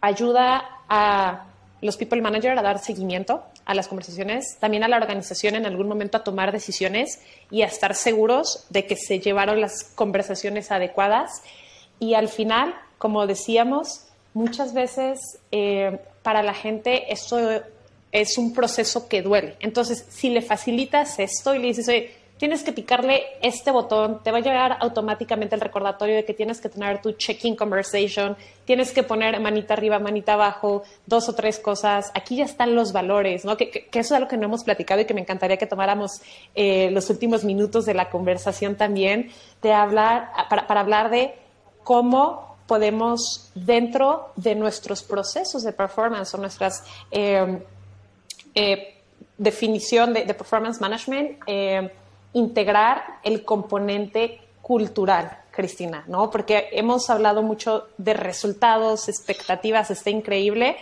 [0.00, 1.46] ayuda a
[1.80, 5.88] los people manager a dar seguimiento a las conversaciones, también a la organización en algún
[5.88, 11.42] momento a tomar decisiones y a estar seguros de que se llevaron las conversaciones adecuadas.
[11.98, 17.38] Y al final, como decíamos, muchas veces eh, para la gente esto
[18.12, 19.56] es un proceso que duele.
[19.60, 24.30] Entonces, si le facilitas esto y le dices, oye, tienes que picarle este botón, te
[24.32, 28.92] va a llegar automáticamente el recordatorio de que tienes que tener tu check-in conversation, tienes
[28.92, 32.10] que poner manita arriba, manita abajo, dos o tres cosas.
[32.14, 33.56] Aquí ya están los valores, ¿no?
[33.56, 36.20] Que, eso es algo que no hemos platicado y que me encantaría que tomáramos
[36.54, 39.30] eh, los últimos minutos de la conversación también,
[39.62, 41.34] de hablar, para, hablar de
[41.84, 47.62] cómo podemos, dentro de nuestros procesos de performance o nuestras eh,
[48.54, 48.94] eh,
[49.36, 51.38] definición de, performance management,
[52.34, 56.30] integrar el componente cultural, Cristina, ¿no?
[56.30, 60.76] Porque hemos hablado mucho de resultados, expectativas, está increíble.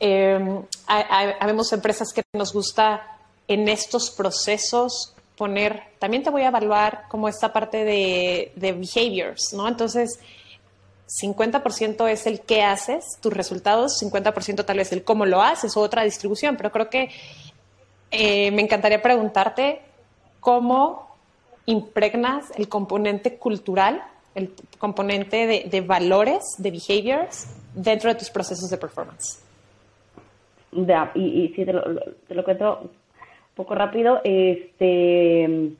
[0.00, 7.04] Eh, habemos empresas que nos gusta en estos procesos poner, también te voy a evaluar
[7.08, 9.68] como esta parte de, de behaviors, ¿no?
[9.68, 10.18] Entonces,
[11.08, 15.80] 50% es el qué haces, tus resultados, 50% tal vez el cómo lo haces o
[15.80, 17.10] otra distribución, pero creo que
[18.10, 19.80] eh, me encantaría preguntarte
[20.48, 21.06] cómo
[21.66, 24.02] impregnas el componente cultural,
[24.34, 29.44] el componente de, valores, de behaviors, dentro de tus procesos de performance.
[31.14, 32.90] y, y si te lo, cuento un
[33.54, 35.74] poco rápido, este,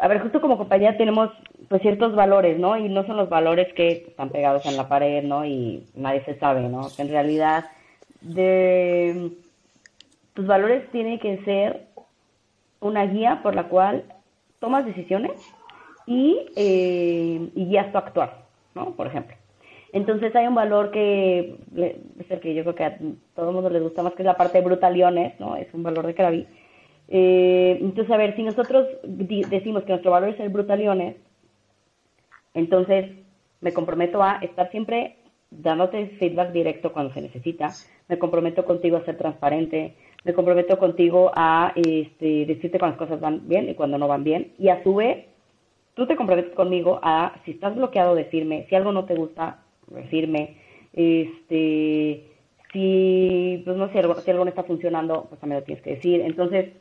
[0.00, 1.28] a ver, justo como compañía tenemos
[1.68, 2.78] pues ciertos valores, ¿no?
[2.78, 5.44] Y no son los valores que están pegados en la pared, ¿no?
[5.44, 6.88] Y nadie se sabe, ¿no?
[6.96, 7.66] en realidad
[10.32, 11.88] tus valores tienen que ser
[12.80, 14.04] una guía por la cual
[14.58, 15.32] tomas decisiones
[16.06, 18.92] y, eh, y guías tu actuar, ¿no?
[18.92, 19.36] Por ejemplo.
[19.92, 22.98] Entonces hay un valor que es el que yo creo que a
[23.34, 25.56] todo el mundo le gusta más, que es la parte de brutaliones, ¿no?
[25.56, 26.46] Es un valor de Krabi.
[27.08, 31.16] Eh, entonces, a ver, si nosotros decimos que nuestro valor es el brutaliones,
[32.52, 33.12] entonces
[33.60, 35.16] me comprometo a estar siempre
[35.50, 37.70] dándote feedback directo cuando se necesita,
[38.08, 39.94] me comprometo contigo a ser transparente,
[40.24, 44.24] me comprometo contigo a este, decirte cuando las cosas van bien y cuando no van
[44.24, 44.52] bien.
[44.58, 45.26] Y a su vez,
[45.94, 50.56] tú te comprometes conmigo a, si estás bloqueado, decirme, si algo no te gusta, decirme,
[50.92, 52.24] este,
[52.72, 56.20] si, pues no sé, si algo no está funcionando, pues también lo tienes que decir.
[56.20, 56.72] Entonces,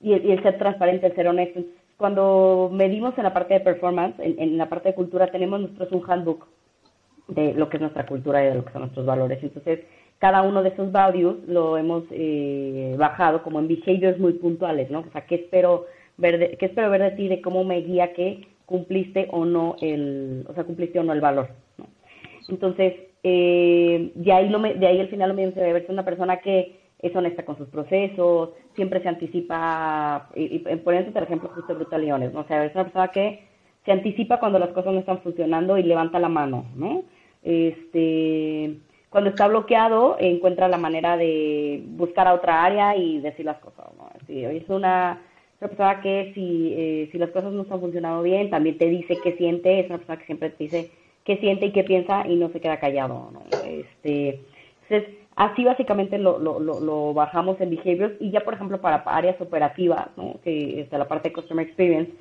[0.00, 1.60] y el, ser transparente, el ser honesto.
[1.96, 6.10] cuando medimos en la parte de performance, en, la parte de cultura, tenemos nosotros un
[6.10, 6.46] handbook
[7.28, 9.42] de lo que es nuestra cultura y de lo que son nuestros valores.
[9.42, 9.80] Entonces,
[10.20, 15.00] cada uno de esos values lo hemos eh, bajado como en behaviors muy puntuales, ¿no?
[15.00, 15.86] O sea, ¿qué espero
[16.18, 19.76] ver de, qué espero ver de ti de cómo me guía que cumpliste o no
[19.80, 21.48] el, o sea, cumpliste o no el valor.
[22.48, 22.94] Entonces,
[23.24, 26.78] eh, de ahí lo de ahí al final lo me dice, ver una persona que
[27.00, 32.32] es honesta con sus procesos, siempre se anticipa, y, y por ejemplo justo Brutal Leones,
[32.32, 32.40] ¿no?
[32.40, 33.48] O sea, es una persona que
[33.86, 37.04] se anticipa cuando las cosas no están funcionando y levanta la mano, ¿no?
[37.42, 38.76] Este,
[39.10, 43.86] cuando está bloqueado, encuentra la manera de buscar a otra área y decir las cosas.
[43.98, 44.08] ¿no?
[44.28, 45.20] es una,
[45.58, 49.36] persona que si, eh, si las cosas no están funcionando bien, también te dice qué
[49.36, 50.90] siente, es una persona que siempre te dice
[51.24, 53.30] qué siente y qué piensa y no se queda callado.
[53.32, 53.42] ¿no?
[53.64, 54.40] Este,
[54.88, 59.40] entonces, así básicamente lo, lo, lo, bajamos en behaviors y ya, por ejemplo, para áreas
[59.40, 60.36] operativas, ¿no?
[60.44, 62.12] que es la parte de Customer Experience,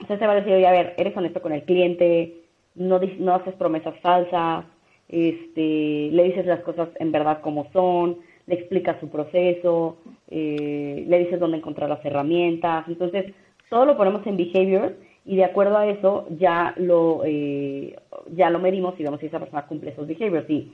[0.00, 2.42] usted se va a decir, oye, a ver, eres honesto con el cliente,
[2.74, 4.64] no, no haces promesas falsas,
[5.08, 9.96] este, le dices las cosas en verdad como son, le explicas su proceso,
[10.30, 12.86] eh, le dices dónde encontrar las herramientas.
[12.88, 13.32] Entonces,
[13.70, 17.96] todo lo ponemos en behavior y de acuerdo a eso ya lo, eh,
[18.32, 20.48] ya lo medimos y vemos si esa persona cumple esos behaviors.
[20.50, 20.72] Y,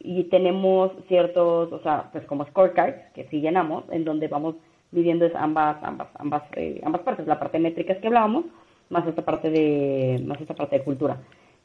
[0.00, 4.56] y tenemos ciertos, o sea, pues como scorecards que sí llenamos, en donde vamos
[4.90, 8.44] midiendo ambas, ambas, ambas, eh, ambas partes, la parte métrica que hablábamos,
[8.90, 11.18] más esta parte de, más esta parte de cultura.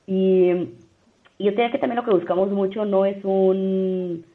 [0.07, 0.69] Y
[1.37, 4.25] y yo diría que también lo que buscamos mucho no es un,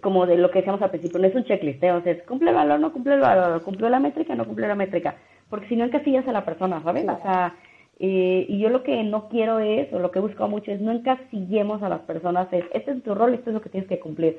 [0.00, 1.92] como de lo que decíamos al principio, no es un checklist, ¿eh?
[1.92, 5.16] o cumple el valor, no cumple el valor, cumple la métrica, no cumple la métrica,
[5.50, 7.04] porque si no encasillas a la persona, ¿sabes?
[7.08, 7.54] O sea,
[7.98, 10.92] eh, y yo lo que no quiero es, o lo que he mucho es no
[10.92, 14.00] encasillemos a las personas, es, este es tu rol, esto es lo que tienes que
[14.00, 14.38] cumplir,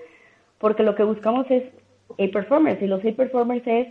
[0.59, 1.63] porque lo que buscamos es
[2.11, 3.87] a performance, y los a performers es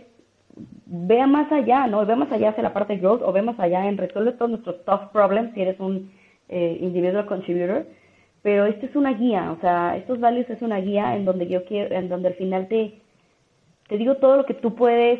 [0.85, 2.05] vea más allá, ¿no?
[2.05, 4.83] Ve más allá hacia la parte growth, o ve más allá en resolver todos nuestros
[4.85, 6.11] tough problems, si eres un
[6.49, 7.85] eh, individual contributor,
[8.41, 11.65] pero esto es una guía, o sea, estos values es una guía en donde yo
[11.65, 12.93] quiero, en donde al final te,
[13.87, 15.19] te digo todo lo que tú puedes,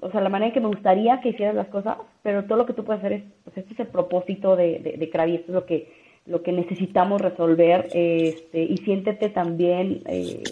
[0.00, 2.66] o sea, la manera en que me gustaría que hicieras las cosas, pero todo lo
[2.66, 5.54] que tú puedes hacer es, pues este es el propósito de, de, de esto es
[5.54, 5.92] lo que,
[6.26, 10.42] lo que necesitamos resolver, este, y siéntete también, eh,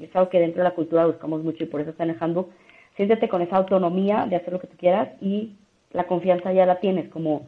[0.00, 2.16] es algo que dentro de la cultura buscamos mucho y por eso está en el
[2.96, 5.52] siéntete con esa autonomía de hacer lo que tú quieras y
[5.92, 7.46] la confianza ya la tienes, como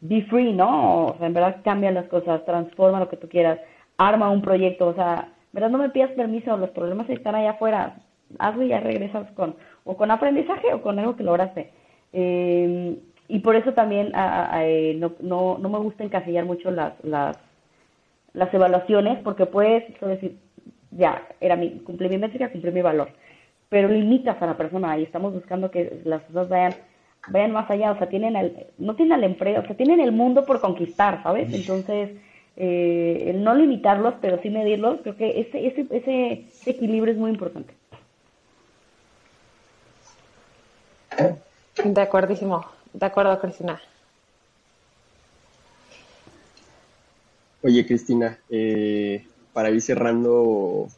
[0.00, 1.06] be free, ¿no?
[1.06, 3.58] O sea, en verdad cambia las cosas, transforma lo que tú quieras,
[3.96, 5.70] arma un proyecto, o sea, ¿verdad?
[5.70, 7.96] No me pidas permiso, los problemas están allá afuera,
[8.38, 11.70] hazlo y ya regresas con o con aprendizaje o con algo que lograste.
[12.12, 17.36] Eh, y por eso también eh, no, no, no, me gusta encasillar mucho las, las,
[18.32, 20.38] las evaluaciones, porque puedes decir,
[20.90, 23.08] ya, era mi, cumplí mi métrica, cumplí mi valor,
[23.68, 26.74] pero limitas a la persona y estamos buscando que las cosas vayan
[27.28, 30.12] vayan más allá, o sea, tienen el, no tienen la empresa, o sea, tienen el
[30.12, 31.52] mundo por conquistar, ¿sabes?
[31.52, 32.10] Entonces,
[32.56, 37.74] eh, no limitarlos, pero sí medirlos, creo que ese, ese, ese, equilibrio es muy importante.
[41.84, 43.80] De acuerdísimo, de acuerdo, Cristina.
[47.62, 50.88] Oye, Cristina, eh, para ir cerrando,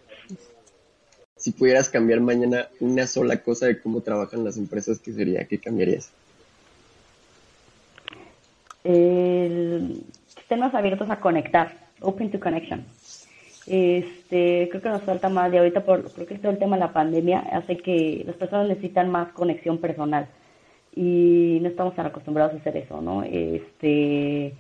[1.39, 5.47] si pudieras cambiar mañana una sola cosa de cómo trabajan las empresas, ¿qué sería?
[5.47, 6.11] ¿Qué cambiarías?
[8.85, 12.85] El, sistemas abiertos a conectar, open to connection.
[13.67, 16.81] Este, creo que nos falta más de ahorita, por, creo que todo el tema de
[16.81, 20.27] la pandemia hace que las personas necesitan más conexión personal
[20.97, 23.23] y no estamos tan acostumbrados a hacer eso, ¿no?
[23.23, 24.55] Este,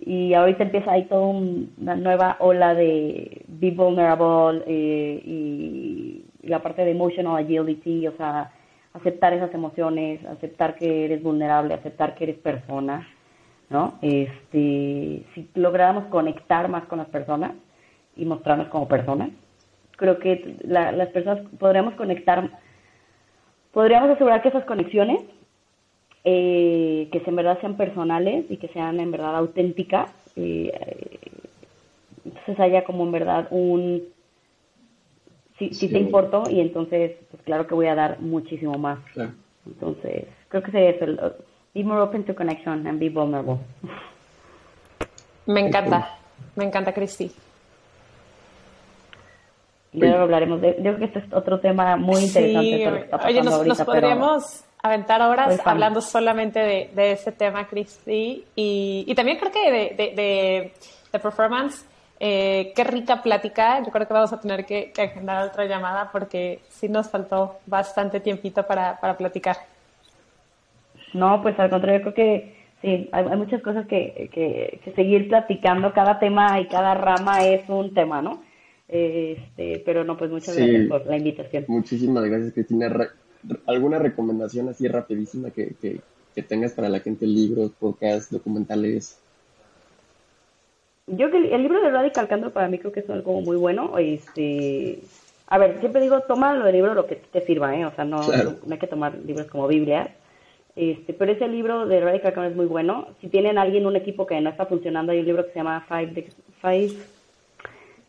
[0.00, 6.84] y ahorita empieza ahí toda una nueva ola de be vulnerable eh, y la parte
[6.84, 8.52] de emotional agility, o sea,
[8.94, 13.06] aceptar esas emociones, aceptar que eres vulnerable, aceptar que eres persona
[13.68, 13.98] ¿no?
[14.02, 17.52] Este, si lográramos conectar más con las personas
[18.16, 19.30] y mostrarnos como personas,
[19.96, 22.48] creo que las personas podríamos conectar,
[23.72, 25.20] podríamos asegurar que esas conexiones,
[26.28, 30.72] eh, que en verdad sean personales y que sean en verdad auténticas, eh,
[32.24, 34.02] entonces haya como en verdad un,
[35.56, 38.98] si, si te importo y entonces, pues claro que voy a dar muchísimo más.
[39.66, 41.06] Entonces, creo que sería eso.
[41.74, 43.58] Be more open to connection and be vulnerable.
[45.46, 46.18] Me encanta,
[46.56, 47.30] me encanta, Cristi.
[49.92, 53.08] Luego hablaremos de, yo creo que este es otro tema muy interesante.
[53.24, 59.38] oye, nos, podríamos aventar horas hablando solamente de, de, ese tema, Cristi, y, y, también
[59.38, 60.72] creo que de,
[61.12, 61.84] de performance.
[62.18, 63.82] Eh, qué rica plática.
[63.84, 67.58] Yo creo que vamos a tener que, que, agendar otra llamada porque sí nos faltó
[67.66, 69.56] bastante tiempito para, para platicar.
[71.12, 75.92] No, pues al contrario, creo que sí, hay, muchas cosas que, que, seguir platicando.
[75.92, 78.42] Cada tema y cada rama es un tema, ¿no?
[78.88, 81.64] Este, pero no, pues muchas gracias por la invitación.
[81.68, 82.88] Muchísimas gracias, Cristina.
[83.66, 87.26] ¿Alguna recomendación así rapidísima que, que, tengas para la gente?
[87.26, 89.18] Libros, podcasts, documentales.
[91.06, 93.96] Yo que el libro de Radical Candor para mí creo que es algo muy bueno.
[93.98, 95.00] Este,
[95.46, 97.86] a ver, siempre digo, toma lo del libro lo que te sirva, ¿eh?
[97.86, 100.10] O sea, no, no hay que tomar libros como Biblia
[100.76, 103.08] este, pero ese libro de Radical Candor es muy bueno.
[103.22, 105.86] Si tienen alguien, un equipo que no está funcionando, hay un libro que se llama
[105.88, 106.28] Five,
[106.60, 106.92] Five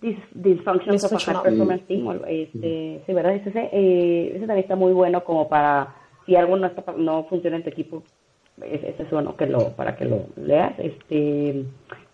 [0.02, 2.22] Dysfunctions of a High Performance Team.
[2.28, 3.36] Este, sí, ¿verdad?
[3.36, 5.96] Ese, eh, ese también está muy bueno como para,
[6.26, 8.04] si algo no, está, no funciona en tu equipo,
[8.62, 10.74] ese es bueno que lo, para que lo leas.
[10.80, 11.66] Este,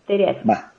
[0.07, 0.47] sería eso.
[0.47, 0.71] Va.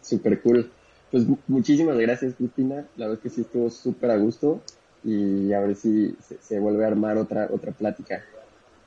[0.00, 0.70] Super cool.
[1.10, 2.86] Pues muchísimas gracias, Cristina.
[2.96, 4.60] La verdad es que sí estuvo súper a gusto
[5.04, 8.22] y a ver si se, se vuelve a armar otra, otra plática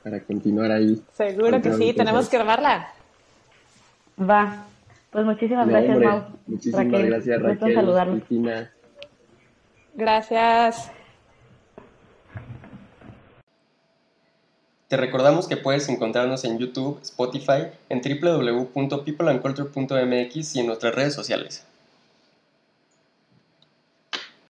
[0.02, 1.02] para continuar ahí.
[1.12, 2.88] Seguro que sí, tenemos que armarla.
[4.18, 4.66] Va.
[5.10, 6.24] Pues muchísimas gracias, Mau.
[6.46, 8.12] Muchísimas gracias, Raquel.
[8.12, 8.70] Cristina.
[9.94, 10.92] Gracias.
[14.88, 21.66] Te recordamos que puedes encontrarnos en YouTube, Spotify, en www.peopleandculture.mx y en nuestras redes sociales.